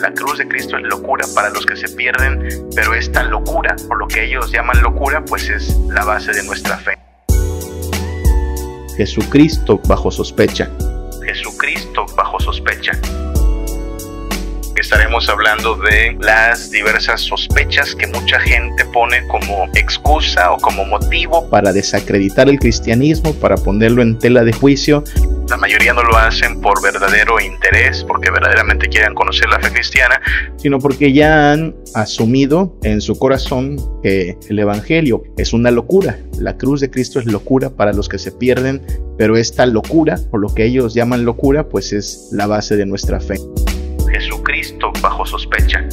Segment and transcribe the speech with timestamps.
[0.00, 3.98] La cruz de Cristo es locura para los que se pierden, pero esta locura, por
[3.98, 6.98] lo que ellos llaman locura, pues es la base de nuestra fe.
[8.96, 10.70] Jesucristo bajo sospecha.
[11.22, 12.92] Jesucristo bajo sospecha
[14.80, 21.48] estaremos hablando de las diversas sospechas que mucha gente pone como excusa o como motivo
[21.50, 25.04] para desacreditar el cristianismo, para ponerlo en tela de juicio.
[25.50, 30.22] La mayoría no lo hacen por verdadero interés, porque verdaderamente quieren conocer la fe cristiana,
[30.56, 36.20] sino porque ya han asumido en su corazón que el Evangelio es una locura.
[36.38, 38.80] La cruz de Cristo es locura para los que se pierden,
[39.18, 43.18] pero esta locura, o lo que ellos llaman locura, pues es la base de nuestra
[43.18, 43.34] fe.
[44.12, 45.84] Jesucristo bajo sospecha.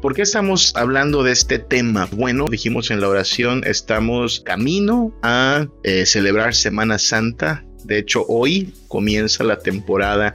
[0.00, 2.08] ¿Por qué estamos hablando de este tema?
[2.12, 7.66] Bueno, dijimos en la oración, estamos camino a eh, celebrar Semana Santa.
[7.84, 10.32] De hecho, hoy comienza la temporada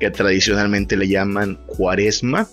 [0.00, 2.46] que tradicionalmente le llaman Cuaresma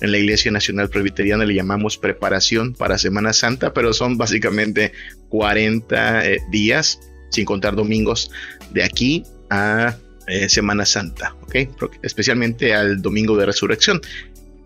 [0.00, 4.92] en la Iglesia Nacional Presbiteriana le llamamos preparación para Semana Santa, pero son básicamente
[5.30, 8.30] 40 eh, días, sin contar domingos,
[8.72, 11.56] de aquí a eh, Semana Santa, ¿ok?
[12.02, 14.00] Especialmente al domingo de resurrección.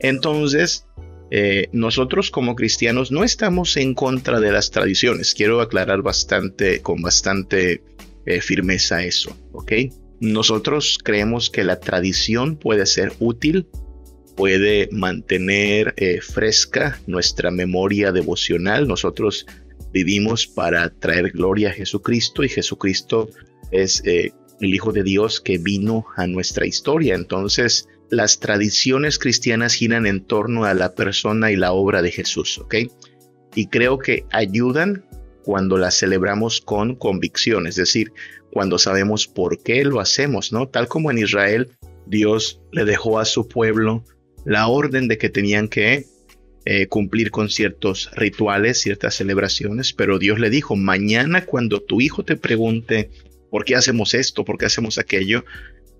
[0.01, 0.87] Entonces,
[1.31, 5.35] eh, nosotros como cristianos no estamos en contra de las tradiciones.
[5.35, 7.83] Quiero aclarar bastante, con bastante
[8.43, 9.73] firmeza eso, ¿ok?
[10.21, 13.67] Nosotros creemos que la tradición puede ser útil
[14.39, 18.87] puede mantener eh, fresca nuestra memoria devocional.
[18.87, 19.47] Nosotros
[19.93, 23.31] vivimos para traer gloria a Jesucristo y Jesucristo
[23.73, 27.17] es eh, el Hijo de Dios que vino a nuestra historia.
[27.17, 32.59] Entonces, las tradiciones cristianas giran en torno a la persona y la obra de Jesús,
[32.59, 32.75] ¿ok?
[33.55, 35.05] Y creo que ayudan
[35.43, 38.13] cuando las celebramos con convicción, es decir,
[38.51, 40.69] cuando sabemos por qué lo hacemos, ¿no?
[40.69, 41.71] Tal como en Israel,
[42.07, 44.05] Dios le dejó a su pueblo
[44.45, 46.07] la orden de que tenían que
[46.65, 52.25] eh, cumplir con ciertos rituales, ciertas celebraciones, pero Dios le dijo, mañana cuando tu hijo
[52.25, 53.11] te pregunte
[53.51, 55.45] por qué hacemos esto, por qué hacemos aquello,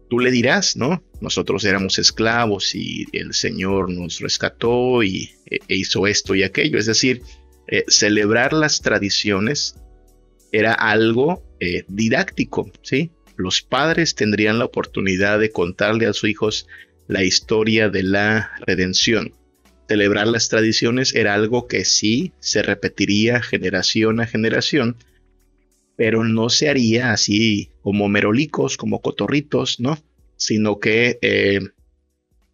[0.09, 1.03] tú le dirás, ¿no?
[1.21, 6.79] Nosotros éramos esclavos y el Señor nos rescató y e, e hizo esto y aquello.
[6.79, 7.23] Es decir,
[7.69, 9.77] eh, celebrar las tradiciones
[10.53, 13.11] era algo eh, didáctico, ¿sí?
[13.37, 16.67] Los padres tendrían la oportunidad de contarle a sus hijos
[17.07, 19.35] la historia de la redención.
[19.89, 24.97] Celebrar las tradiciones era algo que sí se repetiría generación a generación,
[25.99, 29.99] pero no se haría así como merolicos, como cotorritos, ¿no?
[30.37, 31.59] Sino que eh,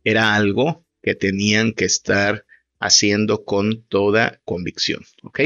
[0.03, 2.47] era algo que tenían que estar
[2.81, 5.41] haciendo con toda convicción, ¿ok?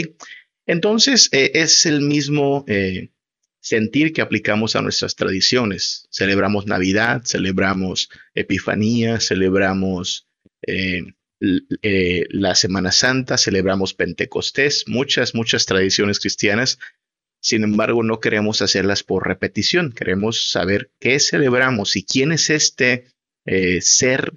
[0.65, 3.11] Entonces eh, es el mismo eh,
[3.59, 6.07] sentir que aplicamos a nuestras tradiciones.
[6.13, 10.29] Celebramos Navidad, celebramos Epifanía, celebramos
[11.41, 16.79] la Semana Santa, celebramos Pentecostés, muchas, muchas tradiciones cristianas.
[17.41, 23.07] Sin embargo, no queremos hacerlas por repetición, queremos saber qué celebramos y quién es este
[23.47, 24.35] eh, ser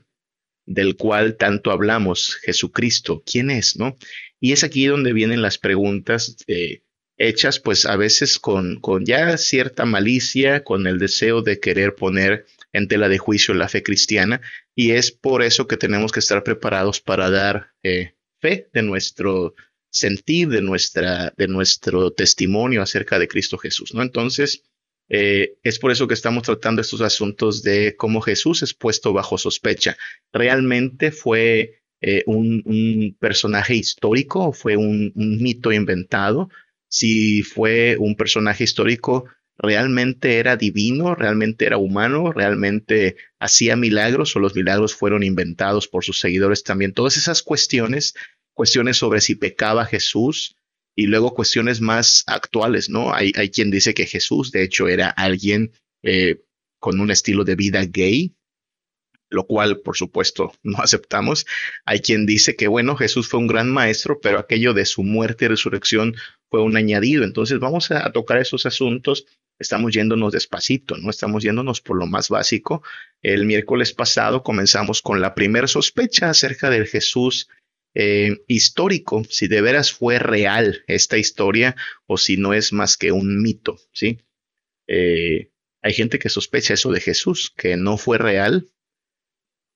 [0.65, 3.97] del cual tanto hablamos, Jesucristo, quién es, ¿no?
[4.39, 6.83] Y es aquí donde vienen las preguntas de
[7.17, 12.45] hechas pues a veces con, con ya cierta malicia, con el deseo de querer poner
[12.73, 14.41] en tela de juicio la fe cristiana.
[14.75, 19.55] Y es por eso que tenemos que estar preparados para dar eh, fe de nuestro
[19.91, 24.01] sentir, de, nuestra, de nuestro testimonio acerca de Cristo Jesús, ¿no?
[24.01, 24.63] Entonces,
[25.09, 29.37] eh, es por eso que estamos tratando estos asuntos de cómo Jesús es puesto bajo
[29.37, 29.97] sospecha.
[30.31, 36.49] ¿Realmente fue eh, un, personaje histórico fue un, un mito inventado?
[36.91, 39.25] si fue un personaje histórico,
[39.57, 46.03] realmente era divino, realmente era humano, realmente hacía milagros o los milagros fueron inventados por
[46.03, 46.93] sus seguidores también.
[46.93, 48.13] Todas esas cuestiones,
[48.61, 50.55] cuestiones sobre si pecaba Jesús
[50.95, 53.11] y luego cuestiones más actuales, ¿no?
[53.11, 55.71] Hay, hay quien dice que Jesús, de hecho, era alguien
[56.03, 56.43] eh,
[56.79, 58.35] con un estilo de vida gay,
[59.31, 61.47] lo cual por supuesto no aceptamos.
[61.85, 65.45] Hay quien dice que bueno, Jesús fue un gran maestro, pero aquello de su muerte
[65.45, 66.13] y resurrección
[66.51, 67.23] fue un añadido.
[67.23, 69.25] Entonces vamos a, tocar esos asuntos.
[69.57, 71.09] Estamos yéndonos despacito, ¿no?
[71.09, 72.83] Estamos yéndonos por lo más básico.
[73.23, 77.47] El miércoles pasado comenzamos con la primera sospecha acerca del Jesús
[77.93, 83.11] eh, histórico, si de veras fue real esta historia o si no es más que
[83.11, 84.19] un mito, ¿sí?
[84.87, 85.51] Eh,
[85.81, 88.69] hay gente que sospecha eso de Jesús, que no fue real,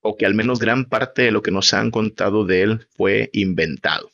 [0.02, 3.30] o que al menos gran parte de lo que nos han contado de él fue
[3.34, 4.12] inventado.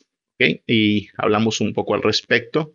[0.66, 2.74] Y hablamos un poco al respecto.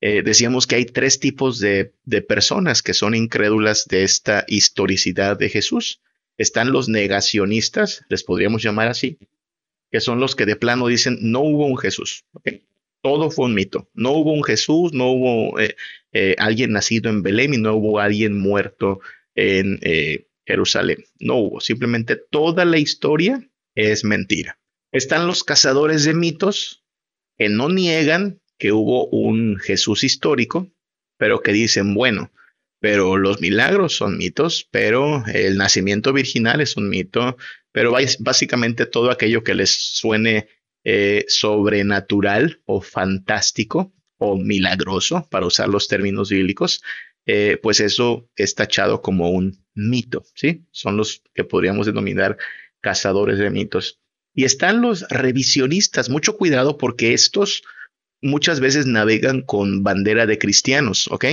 [0.00, 1.94] Eh, decíamos que hay tres tipos de,
[2.28, 6.02] personas que son incrédulas de esta historicidad de Jesús.
[6.36, 9.18] Están los negacionistas, les podríamos llamar así,
[9.90, 12.24] que son los que de plano dicen no hubo un Jesús.
[13.02, 13.88] Todo fue un mito.
[13.94, 15.76] No hubo un Jesús, no hubo eh,
[16.12, 19.00] eh, alguien nacido en Belén y no hubo alguien muerto
[19.34, 19.80] en
[20.46, 21.04] Jerusalén.
[21.18, 21.60] No hubo.
[21.60, 24.58] Simplemente toda la historia es mentira.
[24.92, 26.84] Están los cazadores de mitos
[27.38, 30.68] que no niegan que hubo un Jesús histórico,
[31.16, 32.30] pero que dicen, bueno,
[32.80, 37.36] pero los milagros son mitos, pero el nacimiento virginal es un mito,
[37.72, 40.48] pero básicamente todo aquello que les suene
[40.82, 46.82] eh, sobrenatural o fantástico o milagroso, para usar los términos bíblicos,
[47.26, 50.66] eh, pues eso es tachado como un mito, ¿sí?
[50.72, 52.36] Son los que podríamos denominar
[52.80, 54.00] cazadores de mitos.
[54.34, 57.62] Y están los revisionistas, mucho cuidado porque estos
[58.22, 61.26] muchas veces navegan con bandera de cristianos, ¿ok?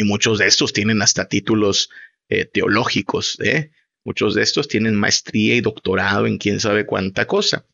[0.00, 1.90] Y muchos de estos tienen hasta títulos
[2.30, 3.70] eh, teológicos, ¿eh?
[4.02, 7.66] Muchos de estos tienen maestría y doctorado en quién sabe cuánta cosa.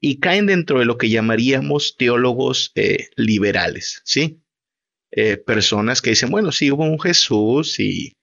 [0.00, 4.40] Y caen dentro de lo que llamaríamos teólogos eh, liberales, ¿sí?
[5.10, 8.16] Eh, personas que dicen, bueno, sí hubo un Jesús y,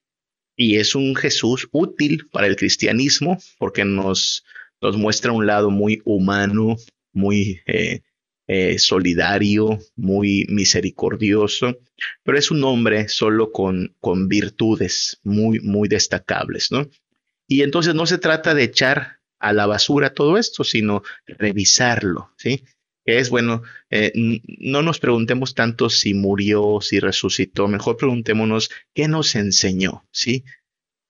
[0.56, 4.44] y es un Jesús útil para el cristianismo porque nos,
[4.82, 6.78] nos muestra un lado muy humano,
[7.14, 7.62] muy
[8.78, 11.78] solidario, muy misericordioso,
[12.24, 16.90] pero es un hombre solo con, con virtudes muy, muy destacables, ¿no?
[17.48, 22.64] Y entonces no se trata de echar a la basura todo esto, sino revisarlo, ¿sí?
[23.04, 24.12] Que es bueno, eh,
[24.60, 30.46] no nos preguntemos tanto si murió, si resucitó, mejor preguntémonos qué nos enseñó, ¿sí?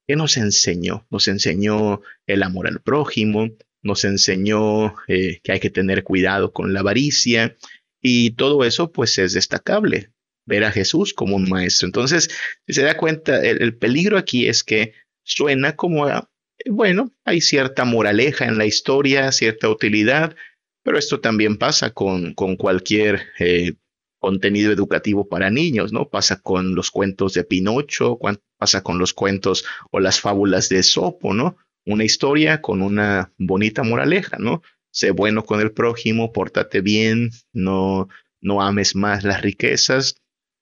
[0.08, 1.06] ¿Qué nos enseñó?
[1.10, 3.50] Nos enseñó el amor al prójimo,
[3.82, 7.56] nos enseñó eh, que hay que tener cuidado con la avaricia
[8.02, 10.12] y todo eso pues es destacable,
[10.46, 11.88] ver a Jesús como un maestro.
[11.88, 12.30] Entonces,
[12.68, 14.94] si se da cuenta, el, peligro aquí es que
[15.24, 16.08] suena como,
[16.70, 20.36] bueno, hay cierta moraleja en la historia, cierta utilidad,
[20.84, 23.74] pero esto también pasa con, con cualquier eh,
[24.20, 26.10] contenido educativo para niños, ¿no?
[26.10, 28.20] Pasa con los cuentos de Pinocho,
[28.58, 31.58] pasa con los cuentos o las fábulas de Sopo, ¿no?
[31.86, 34.62] Una historia con una bonita moraleja, ¿no?
[34.92, 38.10] Sé bueno con el prójimo, pórtate bien, no,
[38.42, 40.16] no ames más las riquezas.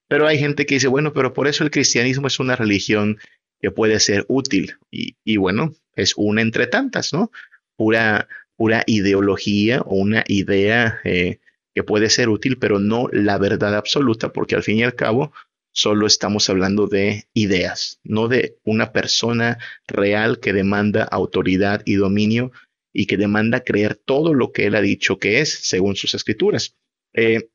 [0.07, 3.17] Pero hay gente que dice, bueno, pero por eso el cristianismo es una religión
[3.61, 4.77] que puede ser útil.
[4.91, 7.31] Y, bueno, es una entre tantas, ¿no?
[7.75, 11.39] Pura, pura ideología o una idea eh,
[11.75, 15.31] que puede ser útil, pero no la verdad absoluta, porque al fin y al cabo
[15.71, 19.57] solo estamos hablando de ideas, no de una persona
[19.87, 22.51] real que demanda autoridad y dominio
[22.93, 26.75] y que demanda creer todo lo que él ha dicho que es según sus escrituras.
[27.13, 27.49] Eh,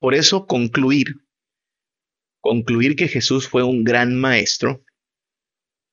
[0.00, 1.16] por eso concluir,
[2.40, 4.84] concluir que Jesús fue un gran maestro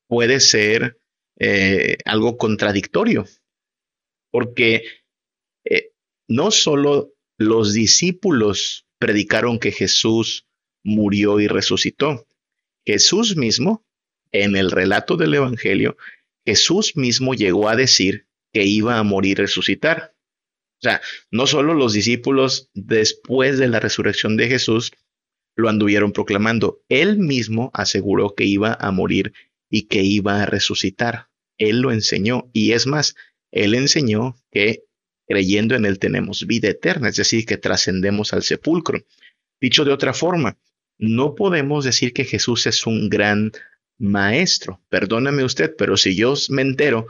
[0.08, 0.98] puede ser
[1.38, 3.26] eh, algo contradictorio,
[4.32, 4.82] porque
[5.64, 5.92] eh,
[6.28, 10.46] no solo los discípulos predicaron que Jesús
[10.82, 12.26] murió y resucitó.
[12.84, 13.84] Jesús mismo,
[14.32, 15.96] en el relato del Evangelio,
[16.44, 20.14] Jesús mismo llegó a decir que iba a morir y resucitar.
[20.78, 24.92] O sea, no solo los discípulos después de la resurrección de Jesús
[25.56, 29.34] lo anduvieron proclamando, él mismo aseguró que iba a morir
[29.68, 31.28] y que iba a resucitar.
[31.58, 33.14] Él lo enseñó y es más,
[33.50, 34.84] él enseñó que
[35.28, 39.04] creyendo en él tenemos vida eterna, es decir, que trascendemos al sepulcro.
[39.60, 40.56] Dicho de otra forma,
[41.00, 43.52] no podemos decir que Jesús es un gran
[43.98, 44.80] maestro.
[44.88, 47.06] Perdóname usted, pero si yo me entero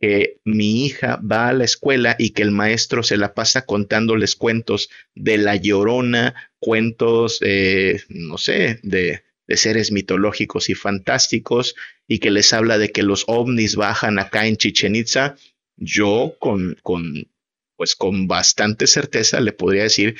[0.00, 4.34] que mi hija va a la escuela y que el maestro se la pasa contándoles
[4.34, 11.74] cuentos de la llorona, cuentos, eh, no sé, de, de seres mitológicos y fantásticos,
[12.08, 15.36] y que les habla de que los ovnis bajan acá en Chichen Itza,
[15.76, 17.28] yo con, con,
[17.76, 20.16] pues con bastante certeza le podría decir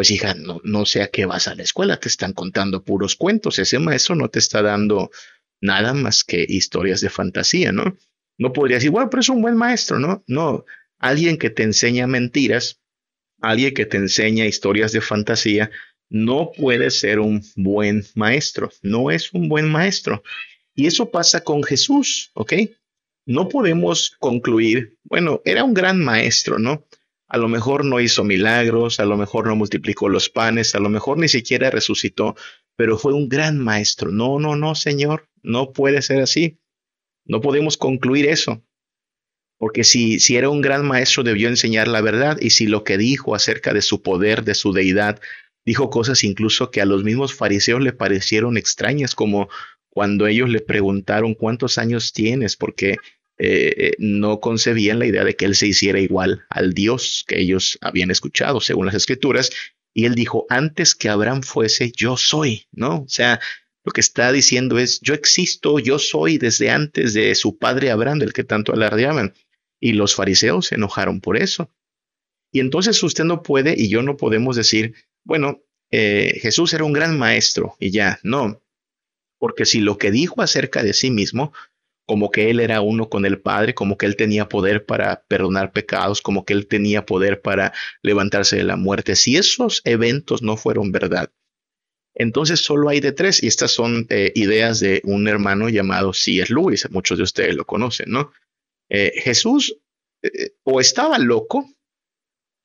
[0.00, 3.58] pues hija, no, sé a qué vas a la escuela, te están contando puros cuentos,
[3.58, 5.10] ese maestro no te está dando
[5.60, 7.98] nada más que historias de fantasía, ¿no?
[8.38, 10.24] No podría decir, bueno, pero es un buen maestro, ¿no?
[10.26, 10.64] No,
[10.98, 12.80] alguien que te enseña mentiras,
[13.42, 15.70] alguien que te enseña historias de fantasía,
[16.08, 20.22] no puede ser un buen maestro, no es un buen maestro.
[20.74, 22.54] Y eso pasa con Jesús, ¿ok?
[23.26, 26.86] No podemos concluir, bueno, era un gran maestro, ¿no?
[27.30, 30.88] A lo mejor no hizo milagros, a lo mejor no multiplicó los panes, a lo
[30.88, 32.34] mejor ni siquiera resucitó,
[32.76, 34.10] pero fue un gran maestro.
[34.10, 36.58] No, no, no, Señor, no puede ser así.
[37.24, 38.62] No podemos concluir eso.
[39.58, 42.98] Porque si, si era un gran maestro debió enseñar la verdad y si lo que
[42.98, 45.20] dijo acerca de su poder, de su deidad,
[45.64, 49.48] dijo cosas incluso que a los mismos fariseos le parecieron extrañas, como
[49.88, 52.96] cuando ellos le preguntaron cuántos años tienes, porque
[53.42, 57.78] eh, no concebían la idea de que él se hiciera igual al Dios que ellos
[57.80, 59.50] habían escuchado según las escrituras.
[59.94, 63.02] Y él dijo, antes que Abraham fuese, yo soy, ¿no?
[63.02, 63.40] O sea,
[63.84, 68.18] lo que está diciendo es, yo existo, yo soy desde antes de su padre Abraham,
[68.18, 69.34] del que tanto alardeaban.
[69.80, 71.70] Y los fariseos se enojaron por eso.
[72.52, 74.94] Y entonces usted no puede y yo no podemos decir,
[75.24, 78.62] bueno, eh, Jesús era un gran maestro y ya, no.
[79.38, 81.52] Porque si lo que dijo acerca de sí mismo,
[82.10, 85.70] como que él era uno con el Padre, como que él tenía poder para perdonar
[85.70, 90.56] pecados, como que él tenía poder para levantarse de la muerte, si esos eventos no
[90.56, 91.30] fueron verdad,
[92.16, 96.52] entonces solo hay de tres y estas son eh, ideas de un hermano llamado C.S.
[96.52, 98.32] Lewis, muchos de ustedes lo conocen, ¿no?
[98.88, 99.76] Eh, Jesús
[100.24, 101.70] eh, o estaba loco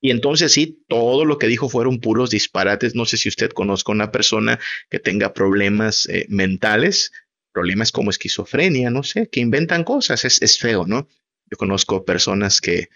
[0.02, 2.96] y entonces sí, todo lo que dijo fueron puros disparates.
[2.96, 4.60] No sé si usted conozca una persona
[4.90, 7.12] que tenga problemas mentales,
[7.56, 11.08] problemas como esquizofrenia, no sé, que inventan cosas, es, feo, ¿no?
[11.50, 12.90] Yo conozco personas que,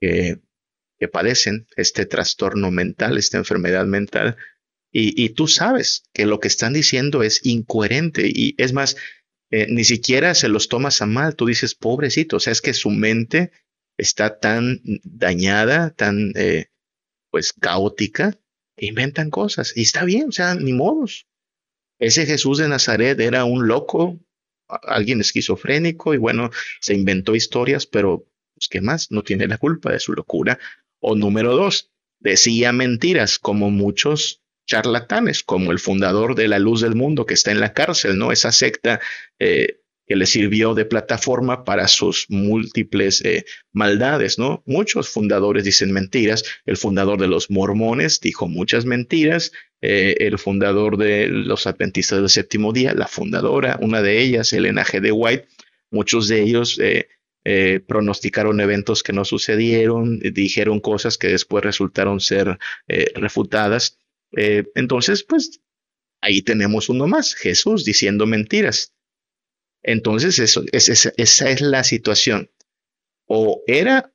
[0.00, 4.36] que padecen este trastorno mental, esta enfermedad mental,
[4.94, 8.96] y, tú sabes que lo que están diciendo es incoherente y es más,
[9.50, 12.74] eh, ni siquiera se los tomas a mal, tú dices, pobrecito, o sea, es que
[12.74, 13.52] su mente
[13.96, 16.66] está tan dañada, tan eh,
[17.30, 18.38] pues caótica,
[18.76, 21.26] que inventan cosas y está bien, o sea, ni modos.
[22.02, 24.18] Ese Jesús de Nazaret era un loco,
[24.66, 29.12] alguien esquizofrénico y bueno, se inventó historias, pero pues, ¿qué más?
[29.12, 30.58] No tiene la culpa de su locura.
[30.98, 36.96] O número dos, decía mentiras como muchos charlatanes, como el fundador de la Luz del
[36.96, 38.32] Mundo que está en la cárcel, ¿no?
[38.32, 38.98] Esa secta
[39.38, 44.62] eh, que le sirvió de plataforma para sus múltiples eh, maldades, ¿no?
[44.66, 46.44] Muchos fundadores dicen mentiras.
[46.66, 49.52] El fundador de los mormones dijo muchas mentiras.
[49.80, 54.84] Eh, el fundador de los adventistas del séptimo día, la fundadora, una de ellas, Elena
[54.84, 55.00] G.
[55.00, 55.48] de White,
[55.90, 56.78] muchos de ellos
[57.88, 62.56] pronosticaron eventos que no sucedieron, dijeron cosas que después resultaron ser
[63.16, 63.98] refutadas.
[64.36, 65.60] Eh, entonces, pues
[66.20, 68.92] ahí tenemos uno más, Jesús diciendo mentiras.
[69.82, 72.50] Entonces, eso, esa es la situación.
[73.26, 74.12] O era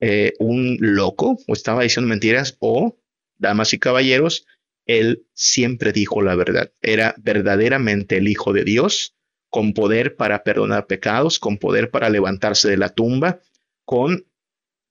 [0.00, 2.98] eh, un loco, o estaba diciendo mentiras, o,
[3.38, 4.46] damas y caballeros,
[4.86, 6.72] él siempre dijo la verdad.
[6.80, 9.14] Era verdaderamente el Hijo de Dios,
[9.50, 13.40] con poder para perdonar pecados, con poder para levantarse de la tumba,
[13.84, 14.26] con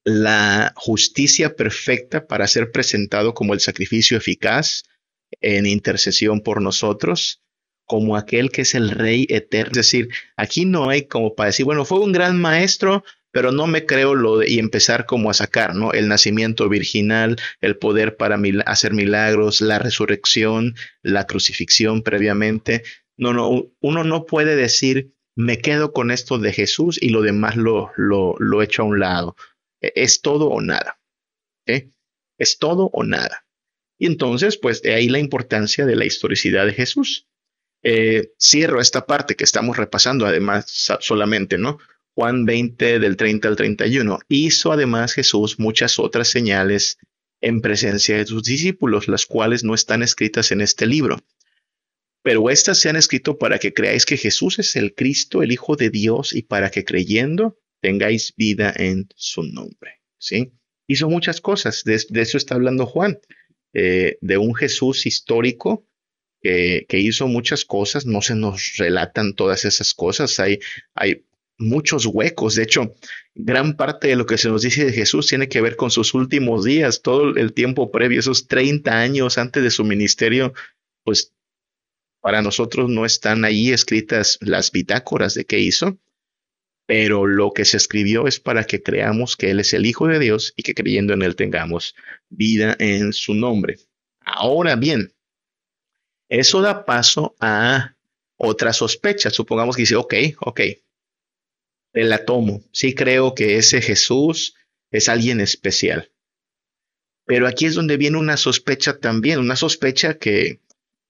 [0.04, 4.84] la justicia perfecta para ser presentado como el sacrificio eficaz
[5.42, 7.42] en intercesión por nosotros,
[7.90, 9.72] como aquel que es el Rey eterno.
[9.72, 13.66] Es decir, aquí no hay como para decir, bueno, fue un gran maestro, pero no
[13.66, 15.92] me creo lo de, y empezar como a sacar, ¿no?
[15.92, 22.84] El nacimiento virginal, el poder para hacer milagros, la resurrección, la crucifixión previamente.
[23.18, 27.56] No, no, uno no puede decir, me quedo con esto de Jesús y lo demás
[27.56, 29.36] lo, lo, lo echo a un lado.
[29.82, 31.00] E-, es todo o nada.
[31.66, 33.48] Es todo o nada.
[33.98, 37.29] Y entonces, pues de ahí la importancia de la historicidad de Jesús.
[37.84, 40.66] Eh, cierro esta parte que estamos repasando, además,
[41.00, 41.78] solamente, ¿no?
[42.14, 44.20] Juan 20 del 30 al 31.
[44.28, 46.98] Hizo además Jesús muchas otras señales
[47.42, 51.18] en presencia de sus discípulos, las cuales no están escritas en este libro.
[52.22, 55.78] Pero estas se han escrito para que creáis que Jesús es el Cristo, el Hijo
[55.78, 60.02] de Dios, y para que creyendo tengáis vida en su nombre.
[60.18, 60.52] ¿sí?
[60.88, 63.20] Hizo muchas cosas, de, eso está hablando Juan,
[63.74, 65.88] eh, de un Jesús histórico
[66.42, 70.60] que, hizo muchas cosas, no se nos relatan todas esas cosas, hay,
[70.96, 71.26] hay
[71.58, 72.96] muchos huecos, de hecho,
[73.36, 76.14] gran parte de lo que se nos dice de Jesús tiene que ver con sus
[76.14, 80.54] últimos días, todo el tiempo previo, esos 30 años antes de su ministerio,
[81.04, 81.34] pues
[82.22, 85.98] para nosotros no están ahí escritas las bitácoras de qué hizo,
[86.86, 90.20] pero lo que se escribió es para que creamos que Él es el Hijo de
[90.20, 91.96] Dios y que creyendo en Él tengamos
[92.30, 93.78] vida en su nombre.
[94.22, 95.14] Ahora bien,
[96.30, 97.96] eso da paso a
[98.38, 99.30] otra sospecha.
[99.30, 100.62] Supongamos que dice, ok, ok,
[101.92, 102.64] te la tomo.
[102.72, 104.56] Sí creo que ese Jesús
[104.92, 106.12] es alguien especial.
[107.26, 110.62] Pero aquí es donde viene una sospecha también, una sospecha que,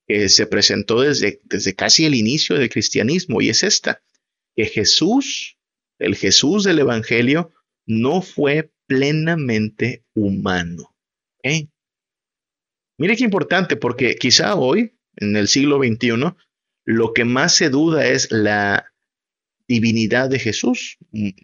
[0.07, 4.01] que se presentó desde, desde casi el inicio del cristianismo y es esta,
[4.55, 5.59] que Jesús
[5.99, 7.51] el Jesús del Evangelio
[7.85, 10.95] no fue plenamente humano.
[12.97, 16.35] Mire qué importante, porque quizá hoy, en el siglo XXI,
[16.85, 18.91] lo que más se duda es la
[19.67, 20.97] divinidad de Jesús.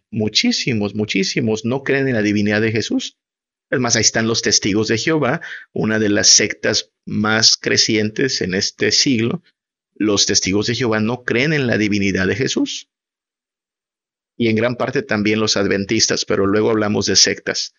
[0.09, 3.17] muchísimos, muchísimos no creen en la divinidad de Jesús.
[3.69, 5.41] Es más, ahí están los testigos de Jehová,
[5.73, 9.43] una de las sectas más crecientes en este siglo.
[9.93, 12.89] Los testigos de Jehová no creen en la divinidad de Jesús.
[14.37, 17.73] Y en gran parte también los adventistas, pero luego hablamos de sectas.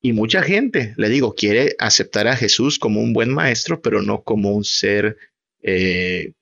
[0.00, 4.22] Y mucha gente, le digo, quiere aceptar a Jesús como un buen maestro, pero no
[4.22, 5.16] como un ser
[5.60, 6.32] eh,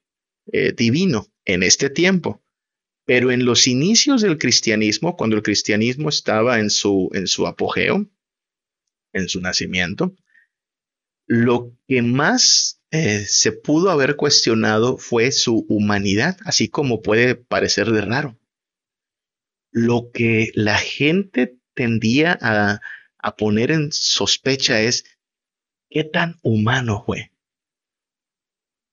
[0.53, 2.43] eh, divino en este tiempo.
[3.07, 8.07] Pero en los inicios del cristianismo, cuando el cristianismo estaba en su, en su apogeo,
[9.13, 10.15] en su nacimiento,
[11.27, 17.91] lo que más eh, se pudo haber cuestionado fue su humanidad, así como puede parecer
[17.91, 18.39] de raro.
[19.71, 22.81] Lo que la gente tendía a,
[23.27, 25.05] a poner en sospecha es
[25.91, 27.33] qué tan humano fue.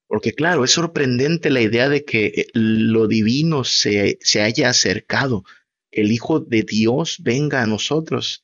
[0.07, 5.43] Porque claro, es sorprendente la idea de que eh, lo divino se, se haya acercado,
[5.91, 8.43] el Hijo de Dios venga a nosotros.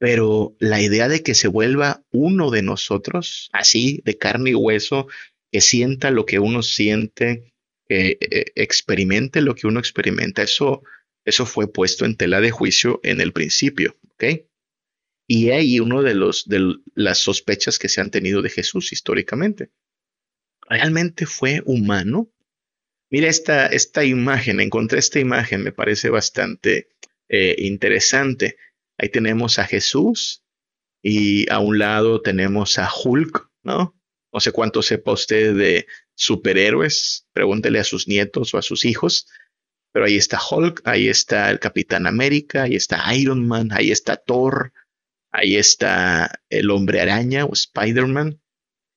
[0.00, 5.06] Pero la idea de que se vuelva uno de nosotros, así, de carne y hueso,
[5.52, 7.52] que sienta lo que uno siente,
[7.86, 10.82] que eh, experimente lo que uno experimenta, eso,
[11.24, 13.96] eso fue puesto en tela de juicio en el principio.
[15.26, 19.70] Y hay uno de los de las sospechas que se han tenido de Jesús históricamente.
[20.68, 22.30] ¿Realmente fue humano?
[23.10, 26.88] Mira esta, esta imagen, encontré esta imagen, me parece bastante
[27.28, 28.56] eh, interesante.
[28.96, 30.44] Ahí tenemos a Jesús
[31.02, 33.98] y a un lado tenemos a Hulk, ¿no?
[34.32, 39.28] No sé cuánto sepa usted de superhéroes, pregúntele a sus nietos o a sus hijos,
[39.92, 44.16] pero ahí está Hulk, ahí está el Capitán América, ahí está Iron Man, ahí está
[44.16, 44.72] Thor,
[45.30, 48.40] ahí está el Hombre Araña o Spider-Man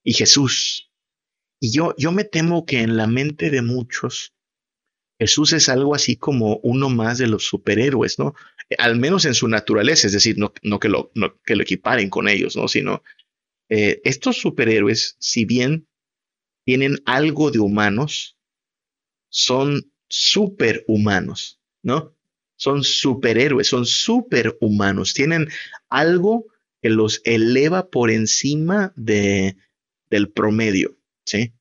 [0.03, 0.91] y Jesús.
[1.59, 4.33] Y yo, yo me temo que en la mente de muchos,
[5.19, 8.33] Jesús es algo así como uno más de los superhéroes, ¿no?
[8.77, 11.11] Al menos en su naturaleza, es decir, no, no, que, lo,
[11.45, 12.67] que lo equiparen con ellos, ¿no?
[12.67, 13.01] Sino
[13.69, 15.87] eh, estos superhéroes, si bien
[16.65, 18.37] tienen algo de humanos,
[19.29, 22.13] son superhumanos, ¿no?
[22.57, 25.49] Son superhéroes, son superhumanos, tienen
[25.89, 26.45] algo
[26.81, 29.57] que los eleva por encima de,
[30.09, 31.53] del promedio, ¿sí?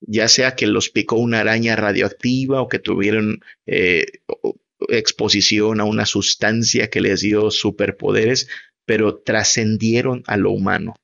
[0.00, 4.06] Ya sea que los picó una araña radioactiva o que tuvieron eh,
[4.88, 8.48] exposición a una sustancia que les dio superpoderes,
[8.84, 10.94] pero trascendieron a lo humano,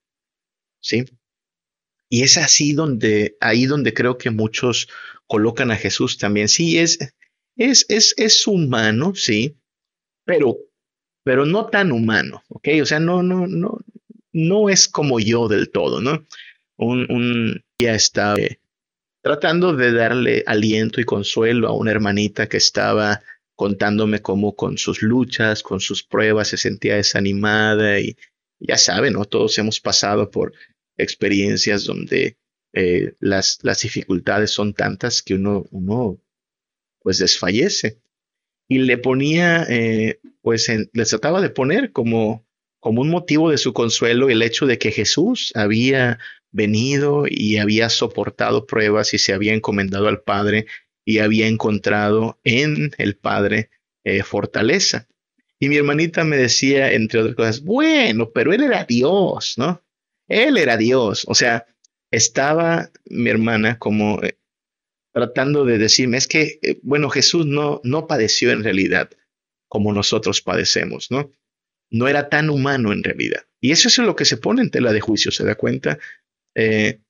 [0.81, 1.05] ¿sí?
[2.09, 4.89] Y es así donde, ahí donde creo que muchos
[5.27, 6.49] colocan a Jesús también.
[6.49, 6.99] Sí, es,
[7.57, 9.57] es, es, es humano, sí,
[10.25, 10.57] pero,
[11.25, 12.69] pero no tan humano, ¿ok?
[12.83, 13.79] O sea, no, no, no,
[14.33, 16.27] no es como yo del todo, ¿no?
[16.77, 18.37] Un, un día estaba
[19.23, 23.21] tratando de darle aliento y consuelo a una hermanita que estaba
[23.55, 28.17] contándome cómo con sus luchas, con sus pruebas se sentía desanimada y
[28.61, 29.25] ya saben, ¿no?
[29.25, 30.53] Todos hemos pasado por
[30.99, 32.37] experiencias donde
[32.73, 36.21] eh, las, las, dificultades son tantas que uno, uno
[37.01, 37.99] pues desfallece.
[38.69, 42.47] Y le ponía, eh, pues le trataba de poner como,
[42.81, 46.19] como un motivo de su consuelo el hecho de que Jesús había
[46.51, 50.67] venido y había soportado pruebas y se había encomendado al Padre
[51.05, 53.71] y había encontrado en el Padre
[54.05, 55.09] eh, fortaleza.
[55.59, 59.83] Y mi hermanita me decía, entre otras cosas, bueno, pero él era Dios, ¿no?
[60.29, 61.25] Él era Dios.
[61.27, 61.67] O sea,
[62.11, 64.39] estaba mi hermana como eh,
[65.13, 69.11] tratando de decirme, es que, eh, bueno, Jesús no, no padeció en realidad
[69.69, 71.31] como nosotros padecemos, ¿no?
[71.91, 73.43] No era tan humano en realidad.
[73.61, 75.99] Y eso es lo que se pone en tela de juicio, ¿se da cuenta?
[76.55, 77.01] Eh,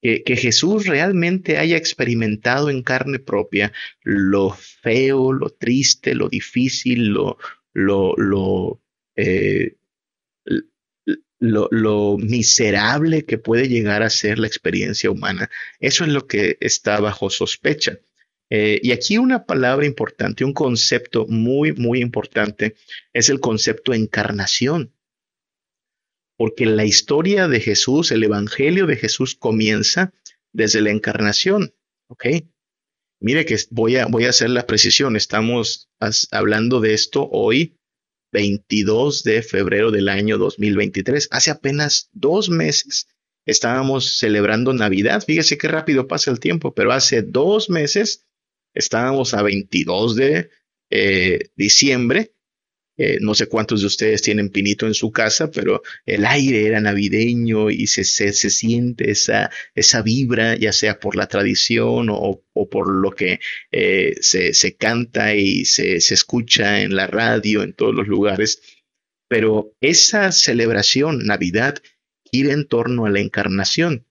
[0.00, 7.08] que, que, Jesús realmente haya experimentado en carne propia lo feo, lo triste, lo difícil,
[7.08, 7.36] lo,
[7.72, 8.80] lo, lo,
[11.38, 15.50] lo, miserable que puede llegar a ser la experiencia humana.
[15.80, 17.98] Eso es lo que está bajo sospecha.
[18.50, 22.76] Eh, y aquí una palabra importante, un concepto muy, muy importante,
[23.12, 24.92] es el concepto encarnación.
[26.36, 30.12] Porque la historia de Jesús, el Evangelio de Jesús comienza
[30.52, 31.74] desde la encarnación.
[32.08, 32.26] ¿Ok?
[33.20, 35.16] Mire que voy a, voy a hacer la precisión.
[35.16, 35.90] Estamos
[36.30, 37.77] hablando de esto hoy,
[38.32, 41.28] 22 de febrero del año 2023.
[41.30, 43.08] Hace apenas dos meses
[43.46, 45.22] estábamos celebrando Navidad.
[45.24, 48.26] Fíjese qué rápido pasa el tiempo, pero hace dos meses
[48.74, 50.50] estábamos a 22 de
[50.90, 52.34] eh, diciembre
[52.98, 56.80] Eh, no sé cuántos de ustedes tienen pinito en su casa, pero el aire era
[56.80, 62.92] navideño y se, se, siente esa, esa vibra, ya sea por la tradición o, por
[62.92, 63.38] lo que
[63.70, 68.60] eh, se, se, canta y se, se escucha en la radio, en todos los lugares.
[69.28, 71.78] Pero esa celebración, Navidad,
[72.32, 74.06] gira en torno a la encarnación.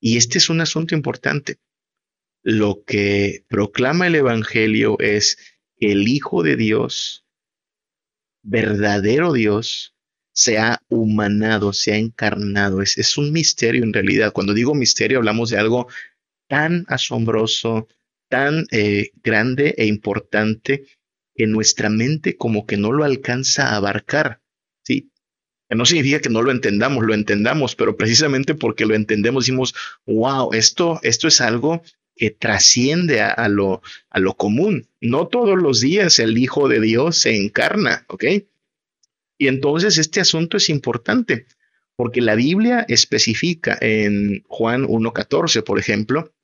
[0.00, 1.58] Y este es un asunto importante.
[2.42, 5.36] Lo que proclama el Evangelio es
[5.76, 7.27] que el Hijo de Dios
[8.48, 9.94] verdadero Dios
[10.32, 12.80] se ha humanado, se ha encarnado.
[12.82, 14.32] Es, es un misterio en realidad.
[14.32, 15.88] Cuando digo misterio hablamos de algo
[16.48, 17.88] tan asombroso,
[18.28, 20.84] tan eh, grande e importante
[21.34, 24.40] que nuestra mente como que no lo alcanza a abarcar.
[24.82, 25.12] ¿sí?
[25.70, 29.74] No significa que no lo entendamos, lo entendamos, pero precisamente porque lo entendemos decimos,
[30.06, 31.82] wow, esto, esto es algo
[32.18, 34.88] que trasciende a, lo, a lo común.
[35.00, 38.24] No todos los días el Hijo de Dios se encarna, ¿ok?
[39.38, 41.46] Y entonces este asunto es importante,
[41.96, 46.34] porque la Biblia especifica en Juan 1.14, por ejemplo,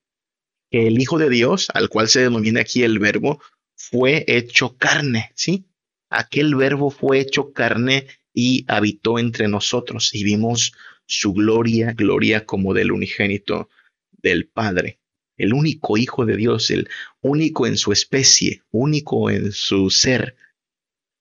[0.71, 3.43] que el Hijo de Dios, al cual se denomina aquí el verbo,
[3.75, 5.67] fue hecho carne, ¿sí?
[6.09, 10.73] Aquel verbo fue hecho carne y habitó entre nosotros y vimos
[11.07, 13.69] su gloria, gloria como del unigénito
[14.13, 15.01] del Padre
[15.37, 16.89] el único Hijo de Dios, el
[17.21, 20.37] único en su especie, único en su ser,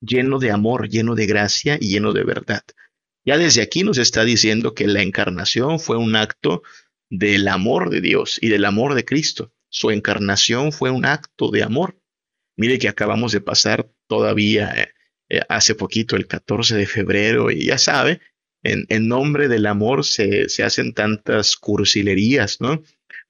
[0.02, 2.64] lleno de amor, lleno de gracia y lleno de verdad.
[3.26, 6.62] Ya desde aquí nos está diciendo que la encarnación fue un acto
[7.10, 9.54] del amor de Dios y del amor de Cristo.
[9.70, 11.98] Su encarnación fue un acto de amor.
[12.58, 14.94] Mire que acabamos de pasar todavía eh,
[15.30, 18.20] eh, hace poquito, el 14 de febrero, y ya sabe,
[18.62, 22.82] en, nombre del amor se, se hacen tantas cursilerías, ¿no?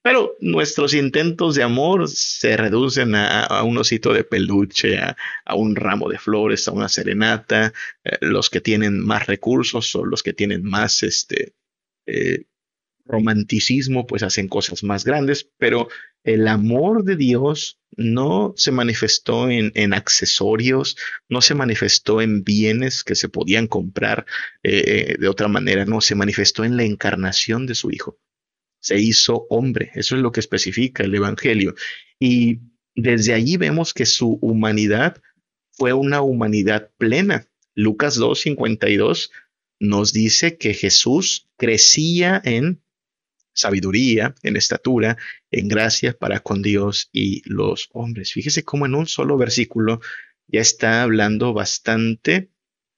[0.03, 5.15] Pero nuestros intentos de amor se reducen a, un osito de peluche, a,
[5.55, 7.73] un ramo de flores, a una serenata.
[8.03, 11.55] Eh, los que tienen más recursos o los que tienen más este,
[12.05, 12.43] eh,
[13.05, 15.49] romanticismo, pues hacen cosas más grandes.
[15.57, 15.87] Pero
[16.25, 20.97] el amor de Dios no se manifestó en, accesorios,
[21.29, 24.25] no se manifestó en bienes que se podían comprar
[24.63, 28.19] eh, de otra manera, no, se manifestó en la encarnación de su Hijo
[28.83, 29.91] se hizo hombre.
[29.95, 31.73] Eso es lo que especifica el Evangelio.
[32.19, 32.59] Y
[32.95, 35.21] desde allí vemos que su humanidad
[35.71, 37.47] fue una humanidad plena.
[37.73, 39.31] Lucas 2.52
[39.79, 42.83] nos dice que Jesús crecía en
[43.53, 45.17] sabiduría, en estatura,
[45.49, 48.33] en gracia para con Dios y los hombres.
[48.33, 50.01] Fíjese cómo en un solo versículo
[50.47, 52.51] ya está hablando bastante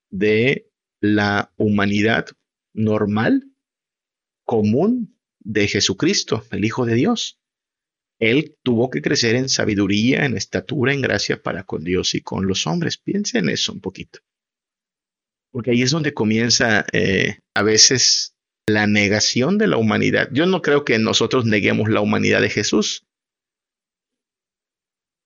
[0.09, 0.67] de
[0.99, 2.25] la humanidad
[2.73, 3.51] normal,
[4.45, 5.14] común,
[5.45, 7.39] de Jesucristo, el Hijo de Dios.
[8.19, 12.47] Él tuvo que crecer en sabiduría, en estatura, en gracia para con Dios y con
[12.47, 12.97] los hombres.
[12.97, 14.19] Piensen en eso un poquito.
[15.51, 18.35] Porque ahí es donde comienza eh, a veces
[18.67, 20.29] la negación de la humanidad.
[20.31, 23.05] Yo no creo que nosotros neguemos la humanidad de Jesús.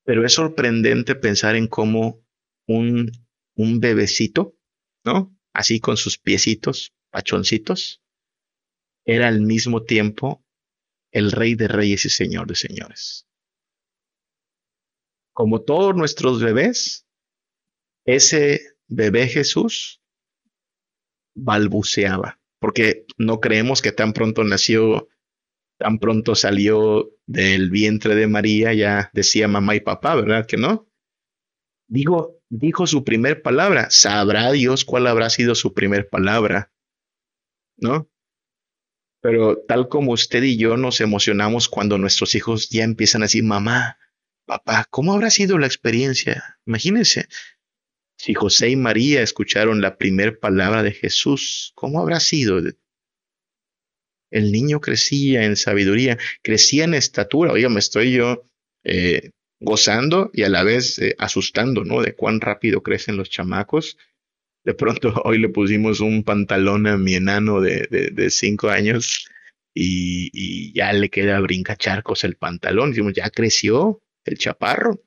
[0.03, 2.25] Pero es sorprendente pensar en cómo
[2.67, 3.11] un,
[3.55, 4.55] un bebecito,
[5.05, 5.35] ¿no?
[5.53, 8.01] Así con sus piecitos, pachoncitos,
[9.09, 10.45] era al mismo tiempo
[11.11, 13.27] el Rey de Reyes y Señor de Señores.
[15.33, 17.07] Como todos nuestros bebés,
[18.05, 20.03] ese bebé Jesús
[21.33, 25.09] balbuceaba, porque no creemos que tan pronto nació,
[25.79, 30.87] tan pronto salió del vientre de María, ya decía mamá y papá, ¿verdad que no?
[31.87, 36.71] Digo, dijo su primer palabra, sabrá Dios cuál habrá sido su primer palabra,
[37.77, 38.07] ¿no?
[39.21, 43.43] Pero tal como usted y yo nos emocionamos cuando nuestros hijos ya empiezan a decir,
[43.43, 43.97] mamá,
[44.45, 46.57] papá, ¿cómo habrá sido la experiencia?
[46.65, 47.27] Imagínense,
[48.17, 52.59] si José y María escucharon la primera palabra de Jesús, ¿cómo habrá sido?
[54.29, 57.51] El niño crecía en sabiduría, crecía en estatura.
[57.51, 58.43] Oiga, me estoy yo
[58.83, 62.01] eh, gozando y a la vez eh, asustando, ¿no?
[62.01, 63.97] De cuán rápido crecen los chamacos.
[64.63, 69.27] De pronto hoy le pusimos un pantalón a mi enano de, cinco años
[69.73, 72.91] y, ya le queda brincacharcos el pantalón.
[72.91, 75.01] Decimos, ya creció el chaparro.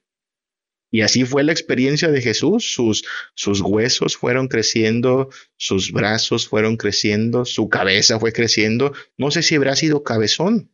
[0.95, 2.75] Y así fue la experiencia de Jesús.
[2.75, 8.93] Sus, sus huesos fueron creciendo, sus brazos fueron creciendo, su cabeza fue creciendo.
[9.17, 10.71] No sé si habrá sido cabezón.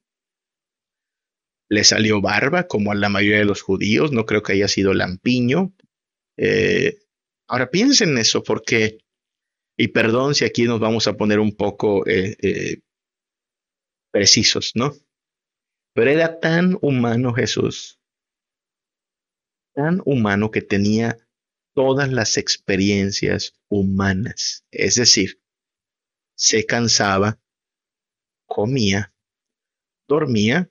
[1.70, 4.10] Le salió barba, como a la mayoría de los judíos.
[4.10, 5.72] No creo que haya sido lampiño.
[6.36, 6.98] Eh,
[7.48, 8.98] Ahora piensen en eso porque,
[9.76, 12.82] y perdón si aquí nos vamos a poner un poco eh, eh,
[14.12, 14.92] precisos, ¿no?
[15.94, 17.98] Pero era tan humano Jesús,
[19.74, 21.16] tan humano que tenía
[21.74, 24.64] todas las experiencias humanas.
[24.70, 25.40] Es decir,
[26.36, 27.40] se cansaba,
[28.46, 29.14] comía,
[30.06, 30.70] dormía,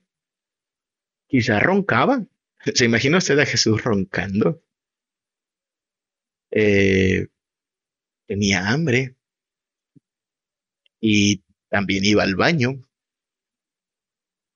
[1.28, 2.26] quizá roncaba.
[2.74, 4.62] ¿Se imagina usted a Jesús roncando?
[6.52, 7.28] Eh,
[8.28, 9.16] tenía hambre.
[11.00, 12.88] Y también iba al baño.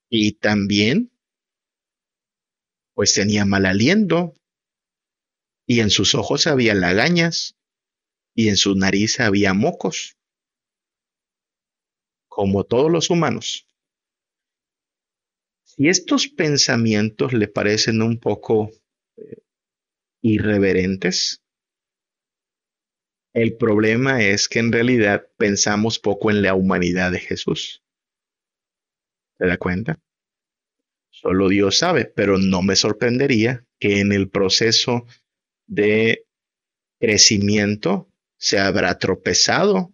[0.09, 1.11] Y también
[2.93, 4.33] pues tenía mal aliento.
[5.65, 7.55] Y en sus ojos había lagañas.
[8.35, 10.17] Y en su nariz había mocos,
[12.29, 13.67] como todos los humanos.
[15.63, 18.71] Si estos pensamientos le parecen un poco
[19.17, 19.41] eh,
[20.21, 21.40] irreverentes,
[23.33, 27.83] el problema es que en realidad pensamos poco en la humanidad de Jesús.
[29.37, 29.99] ¿Se da cuenta?
[31.09, 35.05] Solo Dios sabe, pero no me sorprendería que en el proceso
[35.67, 36.25] de
[36.99, 39.93] crecimiento se habrá tropezado,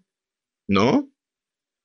[0.68, 1.12] ¿no?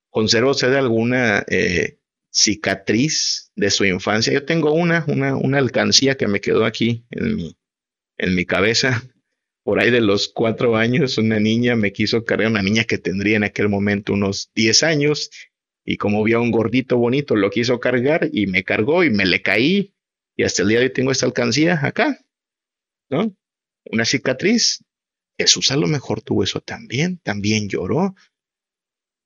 [0.09, 4.33] ¿Conserva usted alguna eh, cicatriz de su infancia?
[4.33, 7.57] Yo tengo una, una, una alcancía que me quedó aquí en mi,
[8.17, 9.03] en mi cabeza.
[9.63, 13.37] Por ahí de los cuatro años, una niña me quiso cargar, una niña que tendría
[13.37, 15.29] en aquel momento unos diez años,
[15.85, 19.25] y como vio a un gordito bonito, lo quiso cargar y me cargó y me
[19.25, 19.93] le caí.
[20.35, 22.19] Y hasta el día de hoy tengo esta alcancía acá,
[23.09, 23.35] ¿no?
[23.91, 24.83] Una cicatriz.
[25.37, 28.15] Jesús a lo mejor tuvo eso también, también lloró,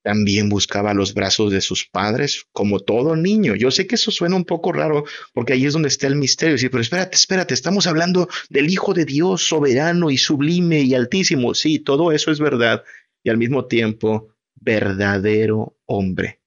[0.08, 3.56] también buscaba los brazos de sus padres, como todo niño.
[3.56, 6.58] Yo sé que eso suena un poco raro, porque ahí es donde está el misterio.
[6.58, 11.54] Sí, pero espérate, espérate, estamos hablando del Hijo de Dios soberano y sublime y altísimo.
[11.54, 12.86] Sí, todo eso es verdad,
[13.22, 16.39] y al mismo tiempo verdadero hombre.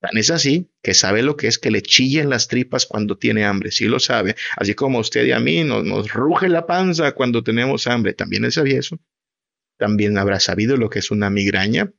[0.00, 3.44] Tan es así que sabe lo que es que le chillen las tripas cuando tiene
[3.44, 7.12] hambre, sí lo sabe, así como usted y a mí nos, nos ruge la panza
[7.12, 8.98] cuando tenemos hambre, también él sabía eso.
[9.78, 11.92] También habrá sabido lo que es una migraña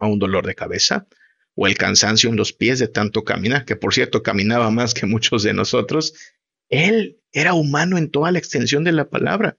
[0.00, 1.06] o un dolor de cabeza
[1.54, 5.06] o el cansancio en los pies de tanto caminar, que por cierto caminaba más que
[5.06, 6.14] muchos de nosotros.
[6.68, 9.58] Él era humano en toda la extensión de la palabra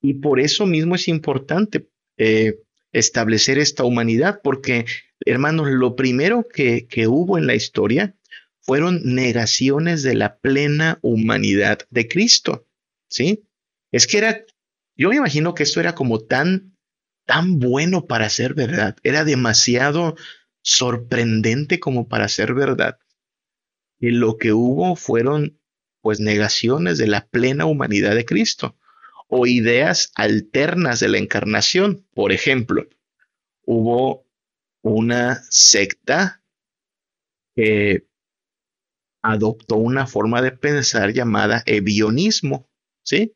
[0.00, 2.60] y por eso mismo es importante eh,
[2.92, 4.86] establecer esta humanidad, porque
[5.24, 8.14] hermanos, lo primero que, hubo en la historia
[8.60, 12.66] fueron negaciones de la plena humanidad de Cristo.
[13.08, 13.44] ¿Sí?
[13.92, 14.44] Es que era,
[14.96, 16.76] yo me imagino que esto era como tan,
[17.28, 20.16] tan bueno para ser verdad, era demasiado
[20.62, 22.98] sorprendente como para ser verdad.
[24.00, 25.60] Y lo que hubo fueron
[26.00, 28.78] pues negaciones de la plena humanidad de Cristo
[29.28, 32.06] o ideas alternas de la encarnación.
[32.14, 32.88] Por ejemplo,
[33.66, 34.24] hubo
[34.82, 36.42] una secta
[37.54, 38.06] que
[39.22, 42.70] adoptó una forma de pensar llamada evionismo,
[43.04, 43.34] ¿sí?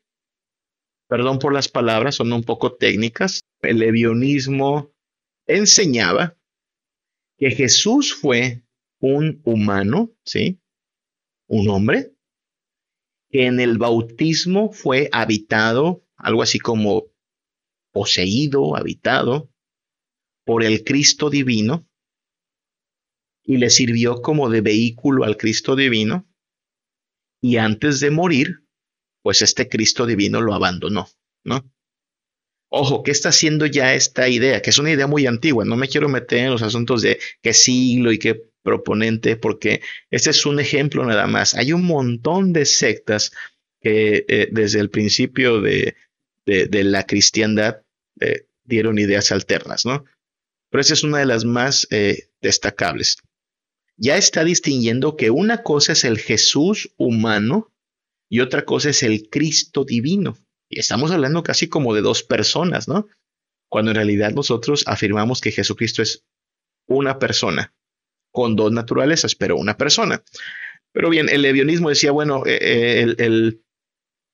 [1.07, 3.43] Perdón por las palabras, son un poco técnicas.
[3.63, 4.93] El evionismo
[5.47, 6.37] enseñaba
[7.37, 8.63] que Jesús fue
[8.99, 10.61] un humano, ¿sí?
[11.47, 12.13] Un hombre,
[13.29, 17.05] que en el bautismo fue habitado, algo así como
[17.91, 19.49] poseído, habitado,
[20.45, 21.87] por el Cristo divino
[23.43, 26.27] y le sirvió como de vehículo al Cristo divino
[27.41, 28.65] y antes de morir,
[29.21, 31.07] pues este Cristo divino lo abandonó,
[31.43, 31.72] ¿no?
[32.75, 34.59] Ojo, ¿qué está haciendo ya esta idea?
[34.59, 37.53] Que es una idea muy antigua, no me quiero meter en los asuntos de qué
[37.53, 41.53] siglo y qué proponente, porque este es un ejemplo nada más.
[41.53, 43.31] Hay un montón de sectas
[43.79, 45.95] que eh, desde el principio de,
[46.47, 47.83] la cristiandad
[48.19, 50.03] eh, dieron ideas alternas, ¿no?
[50.71, 53.17] pero esa es una de las más eh, destacables.
[53.97, 57.71] Ya está distinguiendo que una cosa es el Jesús humano
[58.29, 60.35] y otra cosa es el Cristo divino.
[60.73, 63.07] Y estamos hablando casi como de dos personas, ¿no?
[63.69, 66.25] Cuando en realidad nosotros afirmamos que Jesucristo es
[66.87, 67.73] una persona,
[68.31, 70.23] con dos naturalezas, pero una persona.
[70.91, 73.63] Pero bien, el levionismo decía, bueno, eh, eh, el, el,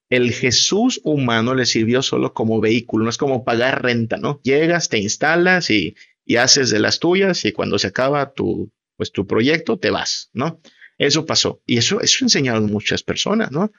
[0.09, 4.39] el, Jesús humano le sirvió solo como vehículo, no es como pagar renta, ¿no?
[4.43, 9.11] Llegas, te instalas y, y haces de las tuyas y cuando se acaba tu, pues,
[9.11, 10.61] tu proyecto te vas, ¿no?
[10.97, 11.61] Eso pasó.
[11.65, 13.71] Y eso, eso enseñaron muchas personas, ¿no?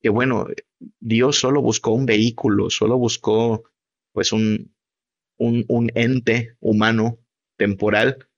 [0.00, 0.46] Que bueno,
[1.00, 3.64] Dios solo buscó un vehículo, solo buscó
[4.12, 4.74] pues un,
[5.38, 7.18] un, un ente humano
[7.56, 8.28] temporal,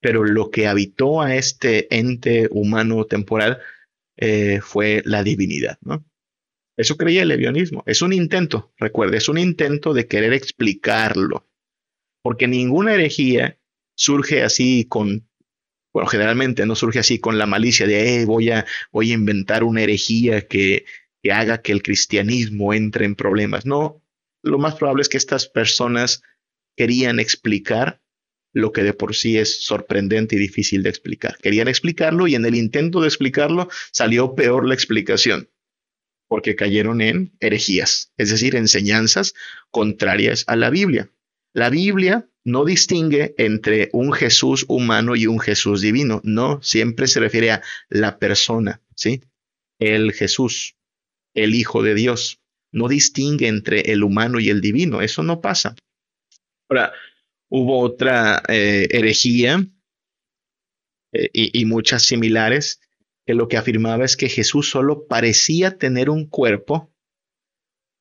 [0.00, 3.58] pero lo que habitó a este ente humano temporal
[4.16, 6.04] eh, fue la divinidad, ¿no?
[6.76, 7.82] Eso creía el levionismo.
[7.86, 11.46] Es un intento, recuerde, es un intento de querer explicarlo
[12.22, 13.58] porque ninguna herejía
[13.94, 15.28] surge así con,
[15.92, 19.82] bueno, generalmente no surge así con la malicia de, voy, a, voy a inventar una
[19.82, 20.84] herejía que,
[21.22, 23.64] que haga que el cristianismo entre en problemas.
[23.64, 24.02] No,
[24.42, 26.22] lo más probable es que estas personas
[26.76, 28.02] querían explicar
[28.52, 31.38] lo que de por sí es sorprendente y difícil de explicar.
[31.38, 35.48] Querían explicarlo y en el intento de explicarlo salió peor la explicación,
[36.28, 39.34] porque cayeron en herejías, es decir, enseñanzas
[39.70, 41.10] contrarias a la Biblia.
[41.54, 47.20] La Biblia no distingue entre un Jesús humano y un Jesús divino, no, siempre se
[47.20, 49.22] refiere a la persona, ¿sí?
[49.78, 50.76] El Jesús,
[51.34, 52.40] el Hijo de Dios,
[52.72, 55.76] no distingue entre el humano y el divino, eso no pasa.
[56.68, 56.92] Ahora,
[57.48, 59.66] hubo otra eh, herejía
[61.12, 62.80] eh, y, muchas similares
[63.26, 66.90] que lo que afirmaba es que Jesús solo parecía tener un cuerpo,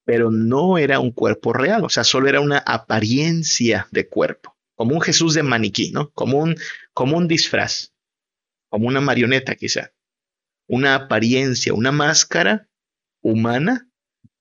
[0.06, 4.96] pero no era un cuerpo real, o sea, solo era una apariencia de cuerpo, como
[4.96, 6.12] un Jesús de maniquí, ¿no?
[6.12, 6.56] Como un,
[6.94, 7.94] como un disfraz,
[8.70, 9.92] como una marioneta quizá,
[10.68, 12.70] una apariencia, una máscara
[13.22, 13.90] humana,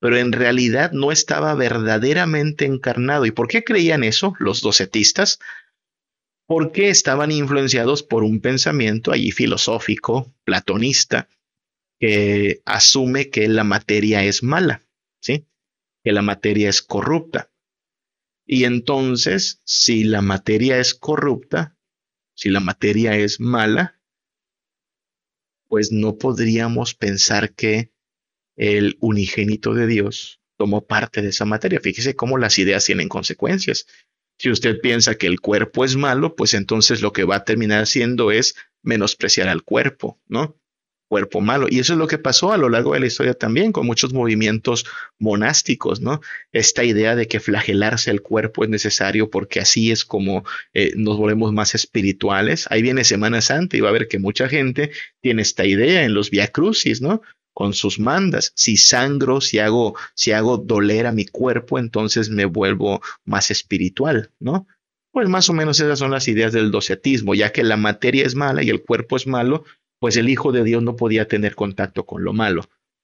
[0.00, 3.26] pero en realidad no estaba verdaderamente encarnado.
[3.26, 5.38] ¿Y por qué creían eso los docetistas?
[6.46, 11.28] Porque estaban influenciados por un pensamiento allí filosófico, platonista,
[12.00, 14.82] que asume que la materia es mala,
[15.20, 15.46] ¿sí?
[16.02, 17.50] Que la materia es corrupta.
[18.46, 21.76] Y entonces, si la materia es corrupta,
[22.34, 24.00] si la materia es mala,
[25.68, 27.92] pues no podríamos pensar que
[28.60, 31.80] el unigénito de Dios tomó parte de esa materia.
[31.80, 33.86] Fíjese cómo las ideas tienen consecuencias.
[34.38, 37.82] Si usted piensa que el cuerpo es malo, pues entonces lo que va a terminar
[37.82, 40.58] haciendo es menospreciar al cuerpo, ¿no?
[41.08, 41.68] Cuerpo malo.
[41.70, 44.12] Y eso es lo que pasó a lo largo de la historia también con muchos
[44.12, 44.84] movimientos
[45.18, 46.20] monásticos, ¿no?
[46.52, 50.44] Esta idea de que flagelarse el cuerpo es necesario porque así es como
[50.74, 52.66] eh, nos volvemos más espirituales.
[52.68, 54.90] Ahí viene Semana Santa y va a ver que mucha gente
[55.22, 57.22] tiene esta idea en los Via Crucis, ¿no?
[57.52, 58.52] Con sus mandas.
[58.54, 64.32] Si sangro, si hago, si hago doler a mi cuerpo, entonces me vuelvo más espiritual,
[64.38, 64.66] ¿no?
[65.12, 68.34] Pues más o menos esas son las ideas del docetismo, ya que la materia es
[68.34, 69.64] mala y el cuerpo es malo,
[69.98, 72.62] pues el Hijo de Dios no podía tener contacto con lo malo.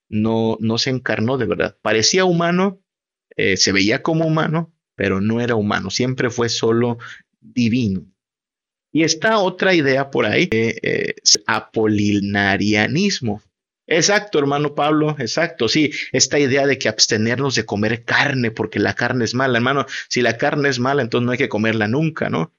[0.09, 1.77] No, no se encarnó de verdad.
[1.83, 2.81] Parecía humano,
[3.37, 6.99] eh, se veía como humano, pero no era humano, siempre fue solo
[7.41, 8.07] divino.
[8.93, 13.43] Y está otra idea por ahí, eh, apolinarianismo.
[13.89, 18.95] Exacto, hermano Pablo, exacto, sí, esta idea de que abstenernos de comer carne porque la
[18.95, 22.29] carne es mala, hermano, si la carne es mala, entonces no hay que comerla nunca,
[22.29, 22.53] ¿no?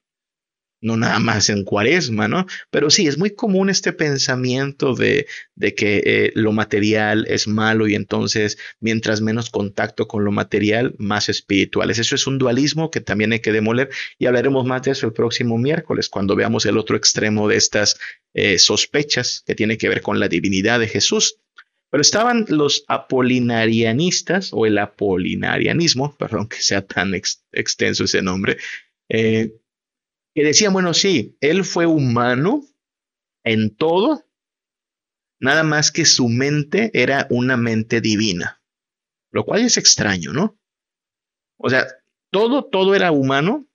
[0.81, 2.45] No nada más en cuaresma, ¿no?
[2.69, 7.87] Pero sí, es muy común este pensamiento de, de que eh, lo material es malo
[7.87, 11.99] y entonces mientras menos contacto con lo material, más espirituales.
[11.99, 15.13] Eso es un dualismo que también hay que demoler y hablaremos más de eso el
[15.13, 17.97] próximo miércoles cuando veamos el otro extremo de estas
[18.33, 21.37] eh, sospechas que tiene que ver con la divinidad de Jesús.
[21.89, 28.57] Pero estaban los apolinarianistas o el apolinarianismo, perdón que sea tan extenso ese nombre,
[29.09, 29.53] eh,
[30.37, 32.63] que decían, bueno, sí, él fue humano
[33.43, 34.23] en todo,
[35.39, 38.61] nada más que su mente era una mente divina,
[39.31, 40.55] lo cual es extraño, ¿no?
[41.57, 41.87] O sea,
[42.29, 43.65] todo, todo era humano,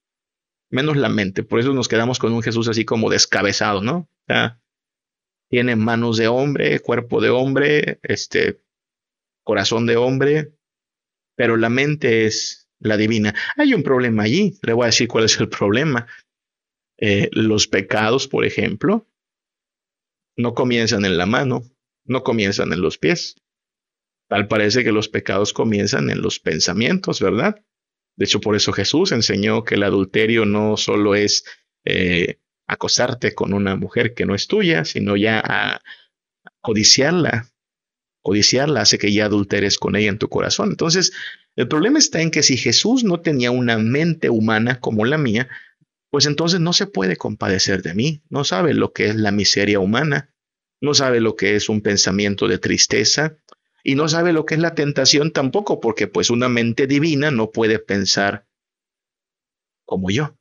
[0.70, 3.96] menos la mente, por eso nos quedamos con un Jesús así como descabezado, ¿no?
[3.96, 4.61] O sea,
[5.51, 8.61] tiene manos de hombre, cuerpo de hombre, este,
[9.42, 10.53] corazón de hombre,
[11.35, 13.35] pero la mente es la divina.
[13.57, 16.07] Hay un problema allí, le voy a decir cuál es el problema.
[16.98, 19.07] Eh, los pecados, por ejemplo,
[20.37, 21.62] no comienzan en la mano,
[22.05, 23.37] no comienzan en los pies.
[24.28, 27.62] Tal parece que los pecados comienzan en los pensamientos, ¿verdad?
[28.16, 31.44] De hecho, por eso Jesús enseñó que el adulterio no solo es
[31.85, 35.83] eh, acosarte con una mujer que no es tuya, sino ya a
[36.61, 37.48] codiciarla.
[38.22, 40.70] Codiciarla hace que ya adulteres con ella en tu corazón.
[40.70, 41.12] Entonces,
[41.57, 45.48] el problema está en que si Jesús no tenía una mente humana como la mía,
[46.12, 49.81] pues entonces no se puede compadecer de mí, no sabe lo que es la miseria
[49.81, 50.31] humana,
[50.79, 53.38] no sabe lo que es un pensamiento de tristeza
[53.83, 57.51] y no sabe lo que es la tentación tampoco, porque pues una mente divina no
[57.51, 58.46] puede pensar
[59.87, 60.37] como yo,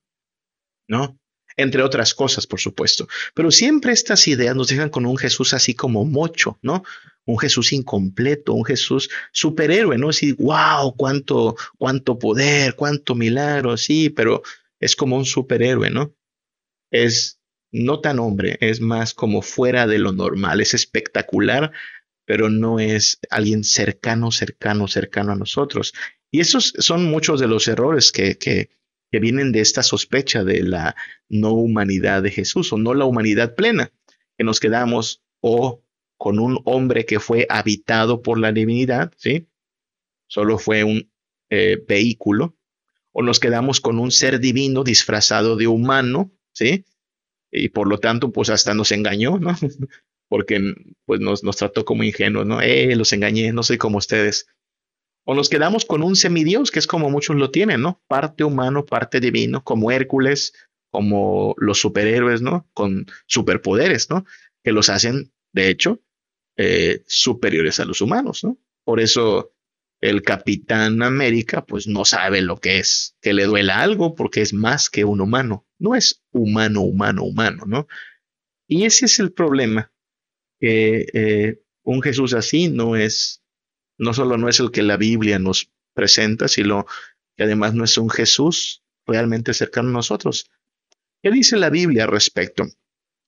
[0.89, 1.17] ¿no?
[1.55, 3.07] Entre otras cosas, por supuesto.
[3.33, 6.83] Pero siempre estas ideas nos dejan con un Jesús así como mocho, ¿no?
[7.23, 10.09] Un Jesús incompleto, un Jesús superhéroe, ¿no?
[10.09, 14.43] Así, wow, cuánto, cuánto poder, cuánto milagro, sí, pero
[14.81, 16.13] es como un superhéroe, ¿no?
[16.91, 17.39] Es
[17.71, 21.71] no tan hombre, es más como fuera de lo normal, es espectacular,
[22.25, 25.93] pero no es alguien cercano, cercano, cercano a nosotros.
[26.31, 28.69] Y esos son muchos de los errores que, que,
[29.11, 30.95] que vienen de esta sospecha de la
[31.29, 33.91] no humanidad de Jesús o no la humanidad plena,
[34.37, 35.83] que nos quedamos o
[36.17, 39.47] con un hombre que fue habitado por la divinidad, ¿sí?
[40.27, 41.11] Solo fue un
[41.49, 42.57] eh, vehículo,
[43.13, 46.85] o nos quedamos con un ser divino disfrazado de humano, ¿sí?
[47.51, 49.55] Y por lo tanto, pues hasta nos engañó, ¿no?
[50.29, 50.73] Porque
[51.05, 52.61] pues nos, nos trató como ingenuos, ¿no?
[52.61, 54.47] Eh, los engañé, no soy como ustedes.
[55.25, 58.01] O nos quedamos con un semidios, que es como muchos lo tienen, ¿no?
[58.07, 60.53] Parte humano, parte divino, como Hércules,
[60.89, 62.67] como los superhéroes, ¿no?
[62.73, 64.25] Con superpoderes, ¿no?
[64.63, 66.01] Que los hacen, de hecho,
[66.57, 68.57] eh, superiores a los humanos, ¿no?
[68.85, 69.53] Por eso
[70.01, 74.51] el Capitán América, pues no sabe lo que es, que le duela algo porque es
[74.53, 77.87] más que un humano, no es humano, humano, humano, ¿no?
[78.67, 79.91] Y ese es el problema,
[80.59, 83.43] que eh, un Jesús así no es,
[83.97, 86.85] no solo no es el que la Biblia nos presenta, sino
[87.37, 90.49] que además no es un Jesús realmente cercano a nosotros.
[91.21, 92.65] ¿Qué dice la Biblia al respecto?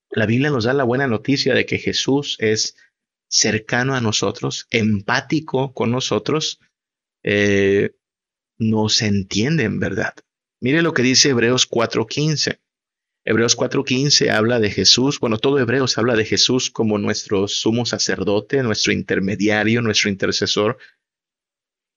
[0.10, 2.76] La Biblia nos da la buena noticia de que Jesús es
[3.34, 6.60] cercano a nosotros, empático con nosotros,
[7.24, 7.96] eh,
[8.60, 10.14] nos entiende en verdad.
[10.62, 12.60] Mire lo que dice Hebreos 4.15.
[13.26, 18.62] Hebreos 4.15 habla de Jesús, bueno, todo Hebreos habla de Jesús como nuestro sumo sacerdote,
[18.62, 20.78] nuestro intermediario, nuestro intercesor.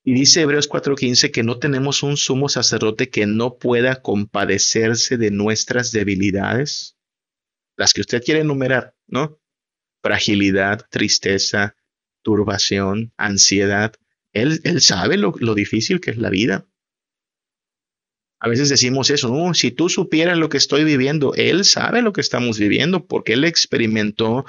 [0.03, 5.32] Y dice Hebreos 4:15 que no tenemos un sumo sacerdote que no pueda compadecerse de
[5.32, 6.97] nuestras debilidades,
[7.76, 9.39] las que usted quiere enumerar, ¿no?
[10.07, 11.74] Fragilidad, tristeza,
[12.22, 13.94] turbación, ansiedad.
[14.32, 16.66] Él, él sabe lo, lo difícil que es la vida.
[18.38, 22.12] A veces decimos eso, no, si tú supieras lo que estoy viviendo, Él sabe lo
[22.12, 24.44] que estamos viviendo porque Él experimentó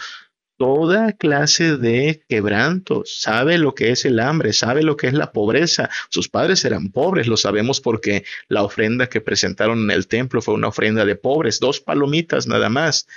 [0.57, 5.31] toda clase de quebrantos, sabe lo que es el hambre, sabe lo que es la
[5.31, 5.89] pobreza.
[6.09, 10.55] Sus padres eran pobres, lo sabemos porque la ofrenda que presentaron en el templo fue
[10.55, 13.07] una ofrenda de pobres, dos palomitas nada más.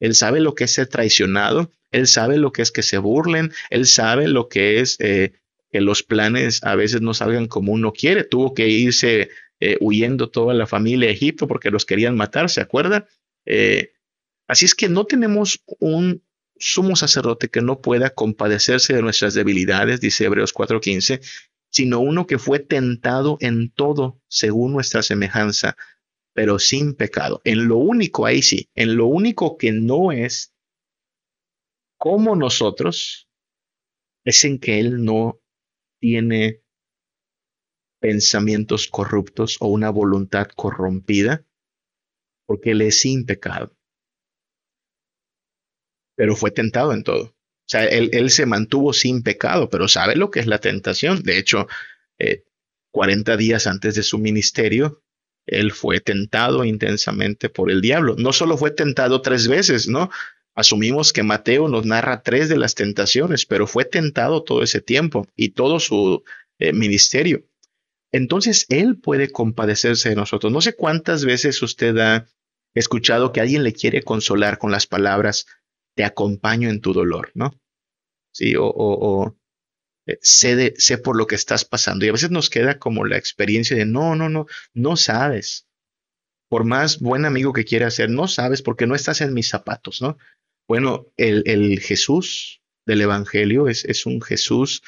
[0.00, 3.52] Él sabe lo que es ser traicionado, él sabe lo que es que se burlen,
[3.70, 5.32] él sabe lo que es eh,
[5.70, 8.24] que los planes a veces no salgan como uno quiere.
[8.24, 9.30] Tuvo que irse
[9.60, 13.06] eh, huyendo toda la familia a Egipto porque los querían matar, ¿se acuerda?
[13.44, 13.92] Eh,
[14.46, 16.22] así es que no tenemos un
[16.58, 21.20] sumo sacerdote que no pueda compadecerse de nuestras debilidades, dice Hebreos 4:15,
[21.70, 25.76] sino uno que fue tentado en todo según nuestra semejanza,
[26.38, 27.40] pero sin pecado.
[27.42, 30.54] En lo único, ahí sí, en lo único que no es
[31.98, 33.28] como nosotros,
[34.24, 35.40] es en que Él no
[36.00, 36.62] tiene
[38.00, 41.44] pensamientos corruptos o una voluntad corrompida,
[42.46, 43.76] porque Él es sin pecado
[46.16, 47.24] pero fue tentado en todo.
[47.24, 47.34] O
[47.66, 51.22] sea, él, se mantuvo sin pecado, pero sabe lo que es la tentación.
[51.22, 51.68] De hecho,
[52.90, 55.04] 40 eh, días antes de su ministerio,
[55.48, 58.14] él fue tentado intensamente por el diablo.
[58.18, 60.10] No solo fue tentado tres veces, ¿no?
[60.54, 65.26] Asumimos que Mateo nos narra tres de las tentaciones, pero fue tentado todo ese tiempo
[65.36, 66.24] y todo su
[66.58, 67.44] eh, ministerio.
[68.12, 70.52] Entonces, Él puede compadecerse de nosotros.
[70.52, 72.26] No sé cuántas veces usted ha
[72.74, 75.46] escuchado que alguien le quiere consolar con las palabras,
[75.94, 77.54] te acompaño en tu dolor, ¿no?
[78.32, 79.36] Sí, o, o,
[80.08, 82.04] eh, sé, por lo que estás pasando.
[82.06, 85.68] Y a veces nos queda como la experiencia de, no, no, no, no sabes.
[86.48, 90.00] Por más buen amigo que quieras ser, no sabes porque no estás en mis zapatos,
[90.00, 90.16] ¿no?
[90.66, 94.82] Bueno, el, Jesús del Evangelio es, un Jesús,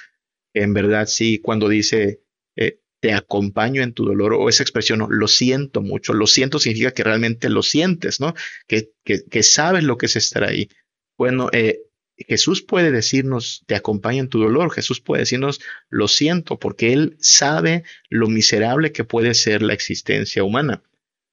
[0.54, 2.22] en verdad, sí, cuando dice,
[2.56, 6.92] eh, te acompaño en tu dolor, o esa expresión, lo siento mucho, lo siento significa
[6.92, 8.32] que realmente lo sientes, ¿no?
[8.66, 10.70] Que, que, que sabes lo que es estar ahí.
[11.18, 11.82] Bueno, eh,
[12.28, 14.72] Jesús puede decirnos, te acompaña en tu dolor.
[14.72, 20.44] Jesús puede decirnos, lo siento, porque Él sabe lo miserable que puede ser la existencia
[20.44, 20.82] humana.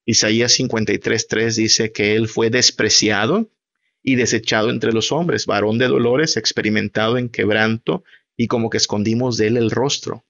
[0.06, 3.52] Isaías 53.3 dice que Él fue despreciado
[4.02, 8.04] y desechado entre los hombres, varón de dolores, experimentado en quebranto,
[8.38, 10.26] y como que escondimos de Él el rostro.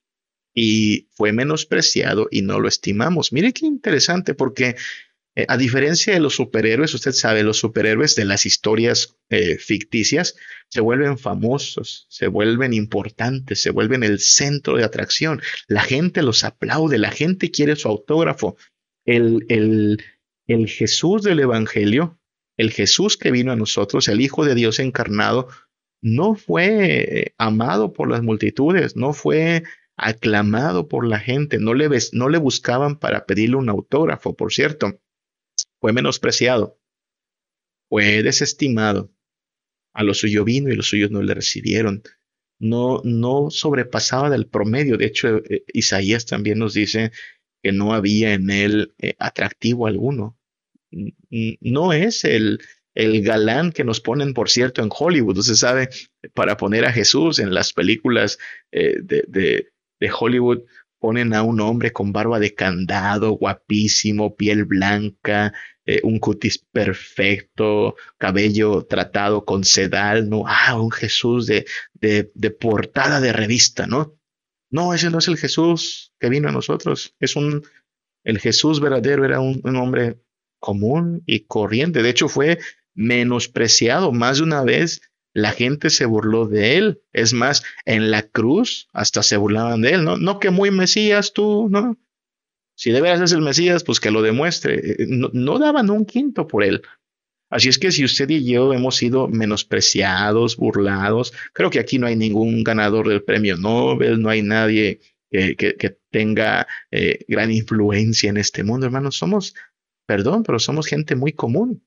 [0.53, 3.31] Y fue menospreciado y no lo estimamos.
[3.31, 4.75] Mire qué interesante, porque
[5.37, 10.35] eh, a diferencia de los superhéroes, usted sabe, los superhéroes de las historias eh, ficticias
[10.67, 15.39] se vuelven famosos, se vuelven importantes, se vuelven el centro de atracción.
[15.67, 18.57] La gente los aplaude, la gente quiere su autógrafo.
[19.05, 20.03] El, el,
[20.47, 22.19] el Jesús del Evangelio,
[22.57, 25.49] el Jesús que vino a nosotros, el Hijo de Dios encarnado,
[26.01, 29.61] no fue eh, amado por las multitudes, no fue
[29.97, 34.99] aclamado por la gente, no le, no le buscaban para pedirle un autógrafo, por cierto
[35.79, 36.79] fue menospreciado,
[37.89, 39.11] fue desestimado.
[39.93, 42.03] A lo suyo vino y los suyos no le recibieron.
[42.59, 44.97] No, no sobrepasaba del promedio.
[44.97, 47.11] De hecho, eh, Isaías también nos dice
[47.63, 50.37] que no había en él eh, atractivo alguno.
[51.59, 52.59] No es el,
[52.97, 55.37] el galán que nos ponen, por cierto, en Hollywood.
[55.37, 55.89] Usted sabe,
[56.33, 58.39] para poner a Jesús en las películas
[58.71, 59.67] eh, de, de,
[59.99, 60.63] de, Hollywood,
[60.99, 65.53] ponen a un hombre con barba de candado, guapísimo, piel blanca,
[65.85, 70.43] eh, un cutis perfecto, cabello tratado con sedal, ¿no?
[70.45, 74.17] Ah, un Jesús de, de, de portada de revista, ¿no?
[74.69, 77.15] No, ese no es el Jesús que vino a nosotros.
[77.19, 77.63] Es un,
[78.23, 80.19] el Jesús verdadero era un, un hombre
[80.59, 82.03] común y corriente.
[82.03, 82.59] De hecho, fue
[82.93, 85.01] menospreciado más de una vez.
[85.37, 87.03] La gente se burló de él.
[87.13, 90.17] Es más, en la cruz hasta se burlaban de él, ¿no?
[90.17, 91.95] No que muy Mesías tú, ¿no?
[92.75, 95.03] Si de veras es el Mesías, pues que lo demuestre.
[95.03, 96.81] Eh, no, no daban un quinto por él.
[97.51, 102.07] Así es que si usted y yo hemos sido menospreciados, burlados, creo que aquí no
[102.07, 108.31] hay ningún ganador del premio Nobel, no hay nadie que, que, tenga eh, gran influencia
[108.31, 109.17] en este mundo, hermanos.
[109.17, 109.53] Somos,
[110.07, 111.86] perdón, pero somos gente muy común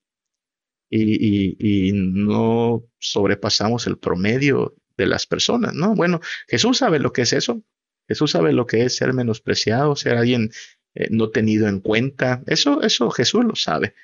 [0.90, 5.94] y, no sobrepasamos el promedio de las personas, ¿no?
[5.94, 7.62] Bueno, Jesús sabe lo que es eso.
[8.08, 10.50] Jesús sabe lo que es ser menospreciado, ser alguien
[10.94, 12.42] eh, no tenido en cuenta.
[12.46, 13.94] Eso, eso Jesús lo sabe.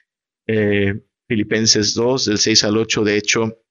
[0.46, 3.62] Eh, Filipenses 2, del 6 al 8, de hecho,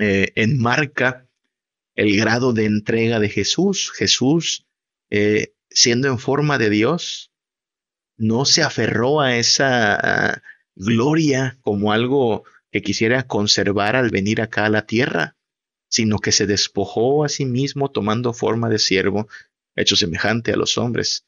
[0.00, 1.28] eh, enmarca
[1.94, 3.92] el grado de entrega de Jesús.
[3.92, 4.66] Jesús,
[5.70, 7.32] siendo en forma de Dios,
[8.16, 10.42] no se aferró a esa
[10.78, 15.36] gloria como algo que quisiera conservar al venir acá a la tierra,
[15.90, 19.28] sino que se despojó a sí mismo tomando forma de siervo,
[19.74, 21.24] hecho semejante a los hombres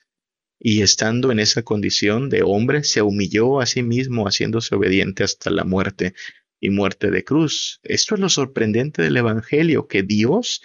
[0.62, 5.50] y estando en esa condición de hombre, se humilló a sí mismo, haciéndose obediente hasta
[5.50, 6.14] la muerte
[6.60, 7.80] y muerte de cruz.
[7.82, 10.60] Esto es lo sorprendente del Evangelio, que Dios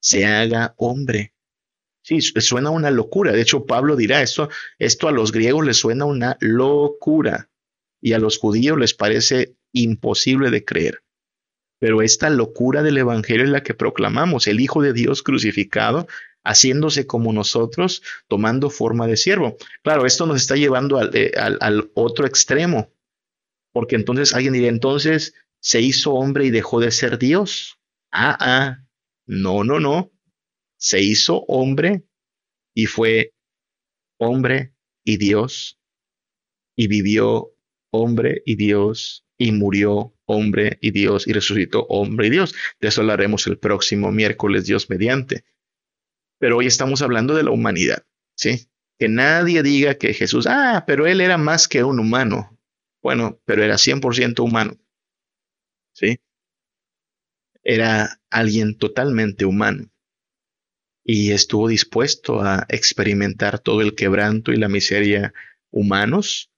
[0.00, 1.32] se haga hombre.
[2.02, 3.32] Sí, suena una locura.
[3.32, 7.48] De hecho, Pablo dirá esto, esto a los griegos les suena una locura
[8.00, 11.02] y a los judíos les parece imposible de creer.
[11.80, 16.06] Pero esta locura del Evangelio es la que proclamamos, el Hijo de Dios crucificado
[16.44, 19.56] haciéndose como nosotros, tomando forma de siervo.
[19.82, 22.90] Claro, esto nos está llevando eh, al, otro extremo,
[23.72, 27.78] porque entonces alguien diría, entonces se hizo hombre y dejó de ser Dios.
[28.10, 28.84] Ah, ah,
[29.26, 30.10] no, no, no.
[30.78, 32.04] Se hizo hombre
[32.74, 33.34] y fue
[34.18, 34.72] hombre
[35.04, 35.78] y Dios
[36.76, 37.52] y vivió
[37.90, 42.54] hombre y Dios y murió hombre y Dios y resucitó hombre y Dios.
[42.80, 45.44] De eso hablaremos el próximo miércoles, Dios mediante.
[46.38, 48.68] Pero hoy estamos hablando de la humanidad, ¿sí?
[48.98, 52.58] Que nadie diga que Jesús, ah, pero él era más que un humano.
[53.02, 54.76] Bueno, pero era 100% humano,
[55.92, 56.20] ¿sí?
[57.62, 59.90] Era alguien totalmente humano
[61.10, 65.32] y estuvo dispuesto a experimentar todo el quebranto y la miseria
[65.70, 66.50] humanos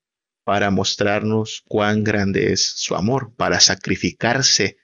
[0.44, 4.78] para mostrarnos cuán grande es su amor, para sacrificarse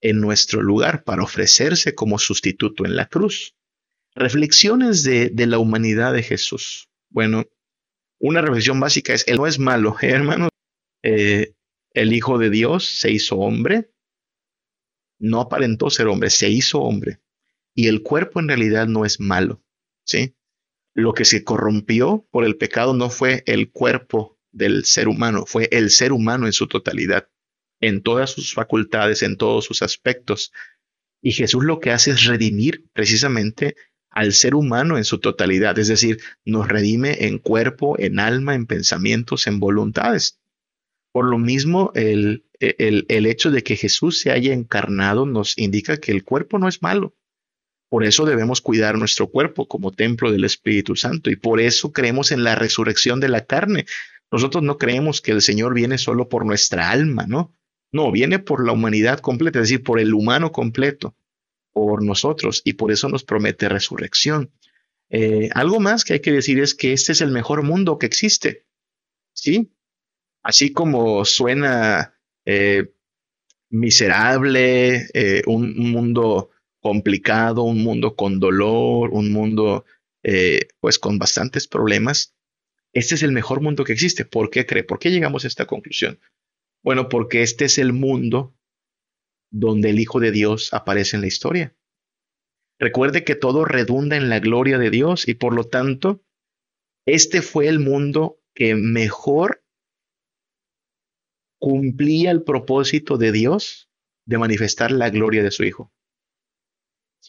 [0.00, 3.54] en nuestro lugar, para ofrecerse como sustituto en la cruz.
[4.14, 6.88] Reflexiones de, la humanidad de Jesús.
[7.10, 7.44] Bueno,
[8.18, 10.48] una reflexión básica es, Él no es malo, ¿eh, hermano.
[11.02, 11.54] Eh,
[11.92, 13.92] el Hijo de Dios se hizo hombre,
[15.18, 17.20] no aparentó ser hombre, se hizo hombre.
[17.74, 19.62] Y el cuerpo en realidad no es malo,
[20.04, 20.36] ¿sí?
[20.94, 25.68] Lo que se corrompió por el pecado no fue el cuerpo del ser humano, fue
[25.72, 27.28] el ser humano en su totalidad,
[27.80, 30.52] en todas sus facultades, en todos sus aspectos.
[31.22, 33.76] Y Jesús lo que hace es redimir precisamente
[34.10, 38.66] al ser humano en su totalidad, es decir, nos redime en cuerpo, en alma, en
[38.66, 40.40] pensamientos, en voluntades.
[41.12, 45.98] Por lo mismo, el, el, el, hecho de que Jesús se haya encarnado nos indica
[45.98, 47.16] que el cuerpo no es malo.
[47.88, 52.30] Por eso debemos cuidar nuestro cuerpo como templo del Espíritu Santo y por eso creemos
[52.30, 53.86] en la resurrección de la carne.
[54.30, 57.52] Nosotros no creemos que el Señor viene solo por nuestra alma, ¿no?
[57.92, 61.16] No, viene por la humanidad completa, es decir, por el humano completo
[61.72, 64.52] por nosotros y por eso nos promete resurrección.
[65.08, 68.06] Eh, algo más que hay que decir es que este es el mejor mundo que
[68.06, 68.66] existe.
[69.32, 69.72] ¿Sí?
[70.42, 72.14] Así como suena
[72.44, 72.92] eh,
[73.70, 76.50] miserable, eh, un, mundo
[76.80, 79.84] complicado, un mundo con dolor, un mundo
[80.80, 82.34] pues con bastantes problemas.
[82.92, 84.24] Este es el mejor mundo que existe.
[84.24, 84.84] ¿Por qué cree?
[84.84, 86.18] ¿Por qué llegamos a esta conclusión?
[86.82, 88.54] Bueno, porque este es el mundo
[89.50, 91.76] donde el Hijo de Dios aparece en la historia.
[92.78, 96.24] Recuerde que todo redunda en la gloria de Dios y por lo tanto,
[97.06, 99.62] este fue el mundo que mejor
[101.60, 103.90] cumplía el propósito de Dios
[104.26, 105.92] de manifestar la gloria de su Hijo.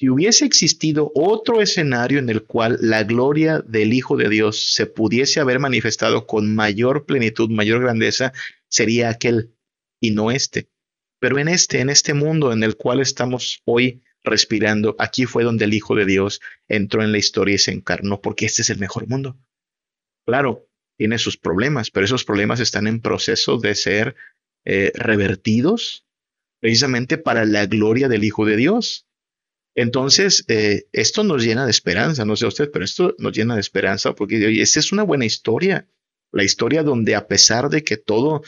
[0.01, 4.87] Si hubiese existido otro escenario en el cual la gloria del Hijo de Dios se
[4.87, 8.33] pudiese haber manifestado con mayor plenitud, mayor grandeza,
[8.67, 9.53] sería aquel
[9.99, 10.71] y no este.
[11.19, 15.65] Pero en este, en este mundo en el cual estamos hoy respirando, aquí fue donde
[15.65, 18.79] el Hijo de Dios entró en la historia y se encarnó, porque este es el
[18.79, 19.37] mejor mundo.
[20.25, 24.15] Claro, tiene sus problemas, pero esos problemas están en proceso de ser
[24.65, 26.07] eh, revertidos
[26.59, 29.05] precisamente para la gloria del Hijo de Dios.
[29.75, 33.61] Entonces, eh, esto nos llena de esperanza, no sé usted, pero esto nos llena de
[33.61, 35.87] esperanza porque esta es una buena historia,
[36.31, 38.41] la historia donde a pesar de que todo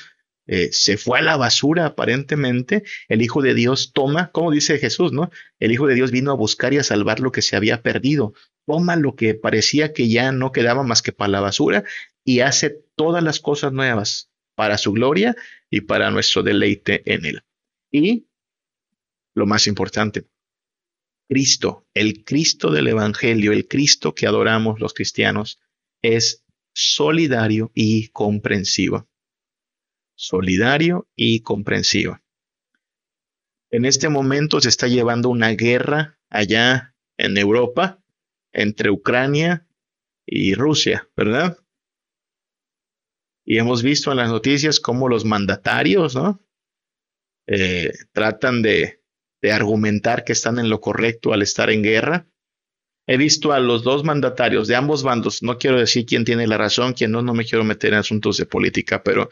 [0.46, 5.14] eh, se fue a la basura aparentemente, el Hijo de Dios toma, como dice Jesús,
[5.14, 5.32] ¿no?
[5.60, 8.34] El Hijo de Dios vino a buscar y a salvar lo que se había perdido,
[8.66, 11.86] toma lo que parecía que ya no quedaba más que para la basura
[12.26, 15.36] y hace todas las cosas nuevas para su gloria
[15.70, 17.44] y para nuestro deleite en él.
[17.92, 18.28] Y
[19.34, 20.26] lo más importante,
[21.28, 25.60] Cristo, el Cristo del Evangelio, el Cristo que adoramos los cristianos,
[26.02, 26.44] es
[26.74, 29.08] solidario y comprensivo.
[30.16, 32.20] Solidario y comprensivo.
[33.72, 38.04] En este momento se está llevando una guerra allá en Europa
[38.52, 39.68] entre Ucrania
[40.26, 41.58] y Rusia, ¿verdad?
[43.46, 46.40] Y hemos visto en las noticias cómo los mandatarios, ¿no?
[47.48, 49.03] Eh, tratan de
[49.44, 52.26] de argumentar que están en lo correcto al estar en guerra.
[53.06, 56.58] He visto a los dos mandatarios de ambos bandos, no quiero decir quién tiene la
[56.58, 59.30] razón, quién no, no me quiero meter en asuntos de política, pero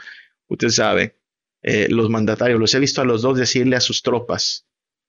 [0.49, 1.18] usted sabe,
[1.64, 4.68] eh, los mandatarios, los he visto a los dos decirle a sus tropas,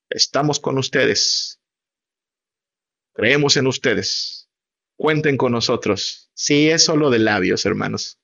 [0.09, 1.61] estamos con ustedes,
[3.13, 4.49] creemos en ustedes,
[4.97, 6.31] cuenten con nosotros.
[6.33, 8.21] Sí, es solo de labios, hermanos.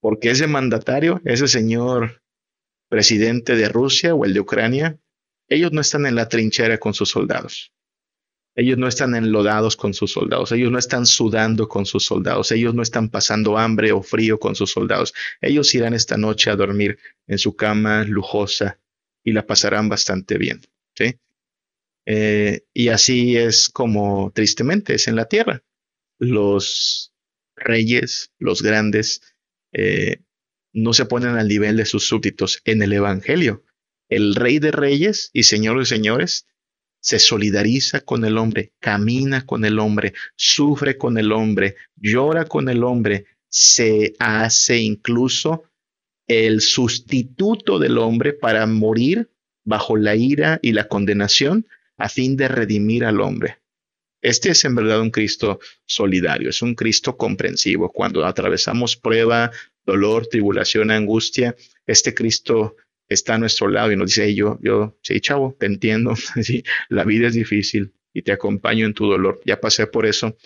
[0.00, 2.24] Porque ese mandatario, ese señor
[2.88, 4.98] presidente de Rusia o el de Ucrania,
[5.50, 7.72] ellos no están en la trinchera con sus soldados.
[8.54, 10.52] Ellos no están enlodados con sus soldados.
[10.52, 12.52] Ellos no están sudando con sus soldados.
[12.52, 15.12] Ellos no están pasando hambre o frío con sus soldados.
[15.40, 18.78] Ellos irán esta noche a dormir en su cama lujosa
[19.24, 20.60] y la pasarán bastante bien.
[20.94, 21.16] ¿sí?
[22.06, 25.64] Eh, y así es como tristemente es en la tierra.
[26.18, 27.12] Los
[27.56, 29.20] reyes, los grandes,
[29.72, 30.22] eh,
[30.72, 33.64] no se ponen al nivel de sus súbditos en el Evangelio
[34.10, 36.46] el rey de reyes y señor de señores,
[37.00, 42.68] se solidariza con el hombre, camina con el hombre, sufre con el hombre, llora con
[42.68, 45.62] el hombre, se hace incluso
[46.26, 49.30] el sustituto del hombre para morir
[49.64, 53.58] bajo la ira y la condenación a fin de redimir al hombre.
[54.22, 57.90] Este es en verdad un Cristo solidario, es un Cristo comprensivo.
[57.90, 59.50] Cuando atravesamos prueba,
[59.84, 61.56] dolor, tribulación, angustia,
[61.86, 62.76] este Cristo
[63.10, 66.14] está a nuestro lado y nos dice, yo, yo, sí, chavo, te entiendo,
[66.88, 69.40] la vida es difícil y te acompaño en tu dolor.
[69.44, 70.36] Ya pasé por eso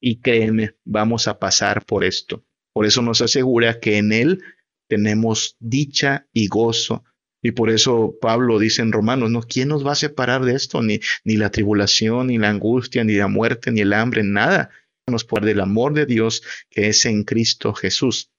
[0.00, 2.44] y créeme, vamos a pasar por esto.
[2.72, 4.42] Por eso nos asegura que en Él
[4.88, 7.04] tenemos dicha y gozo.
[7.42, 9.42] Y por eso Pablo dice en Romanos, ¿no?
[9.42, 10.82] ¿Quién nos va a separar de esto?
[10.82, 14.70] Ni, ni la tribulación, ni la angustia, ni la muerte, ni el hambre, nada.
[15.06, 18.30] Nos puede del amor de Dios que es en Cristo Jesús.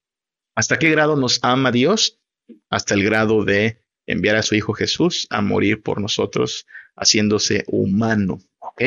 [0.56, 2.18] ¿Hasta qué grado nos ama Dios?
[2.70, 6.66] Hasta el grado de enviar a su Hijo Jesús a morir por nosotros,
[6.96, 8.40] haciéndose humano.
[8.58, 8.82] ¿Ok?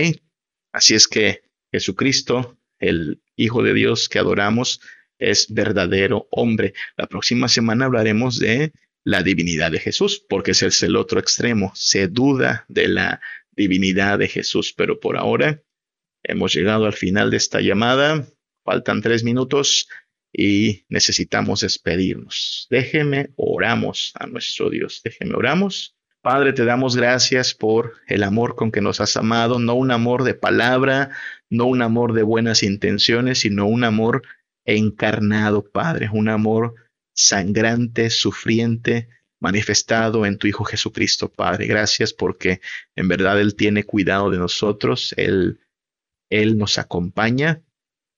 [0.72, 1.42] Así es que
[1.72, 4.82] Jesucristo, el Hijo de Dios que adoramos,
[5.18, 6.74] es verdadero hombre.
[6.98, 8.72] La próxima semana hablaremos de
[9.04, 11.72] la divinidad de Jesús, porque ese es el otro extremo.
[11.76, 15.62] Se duda de la divinidad de Jesús, pero por ahora
[16.24, 18.28] hemos llegado al final de esta llamada.
[18.64, 19.90] Faltan tres minutos
[20.32, 22.68] y necesitamos despedirnos.
[22.70, 25.02] Déjeme oramos a nuestro Dios.
[25.04, 25.96] Déjeme oramos.
[26.22, 30.24] Padre, te damos gracias por el amor con que nos has amado, no un amor
[30.24, 31.12] de palabra,
[31.50, 34.24] no un amor de buenas intenciones, sino un amor
[34.66, 36.76] encarnado, Padre, un amor
[37.16, 39.08] sangrante, sufriente,
[39.40, 41.68] manifestado en tu Hijo Jesucristo, Padre.
[41.68, 42.60] Gracias porque
[42.98, 45.62] en verdad Él tiene cuidado de nosotros, Él,
[46.30, 47.64] Él nos acompaña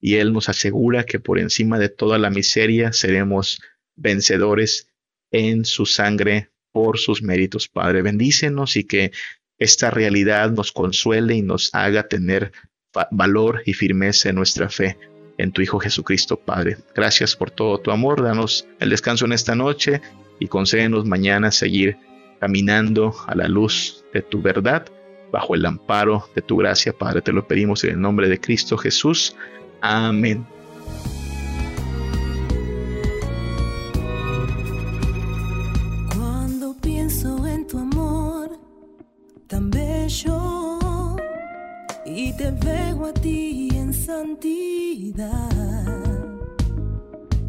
[0.02, 3.62] y Él nos asegura que por encima de toda la miseria seremos
[3.94, 4.88] vencedores
[5.30, 8.02] en su sangre por sus méritos, Padre.
[8.02, 9.12] Bendícenos y que
[9.58, 12.52] esta realidad nos consuele y nos haga tener
[13.12, 14.98] valor y firmeza en nuestra fe
[15.38, 16.78] en tu Hijo Jesucristo, Padre.
[16.94, 18.22] Gracias por todo tu amor.
[18.22, 20.02] Danos el descanso en esta noche
[20.40, 21.96] y concédenos mañana seguir
[22.40, 24.84] caminando a la luz de tu verdad,
[25.30, 27.22] bajo el amparo de tu gracia, Padre.
[27.22, 29.36] Te lo pedimos en el nombre de Cristo Jesús.
[29.82, 30.46] Amén.
[36.14, 38.60] Cuando pienso en tu amor
[39.48, 41.16] tan bello
[42.06, 45.50] y te veo a ti en santidad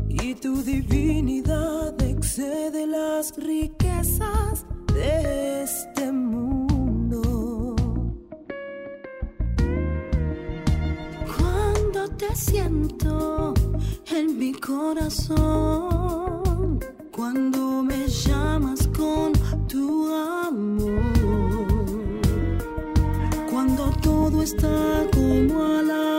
[0.10, 6.23] y tu divinidad excede las riquezas de este mundo
[12.18, 13.54] te siento
[14.12, 15.40] en mi corazón
[17.12, 19.34] cuando me llamas con
[19.68, 21.02] tu amor.
[23.52, 26.13] Cuando todo está como a la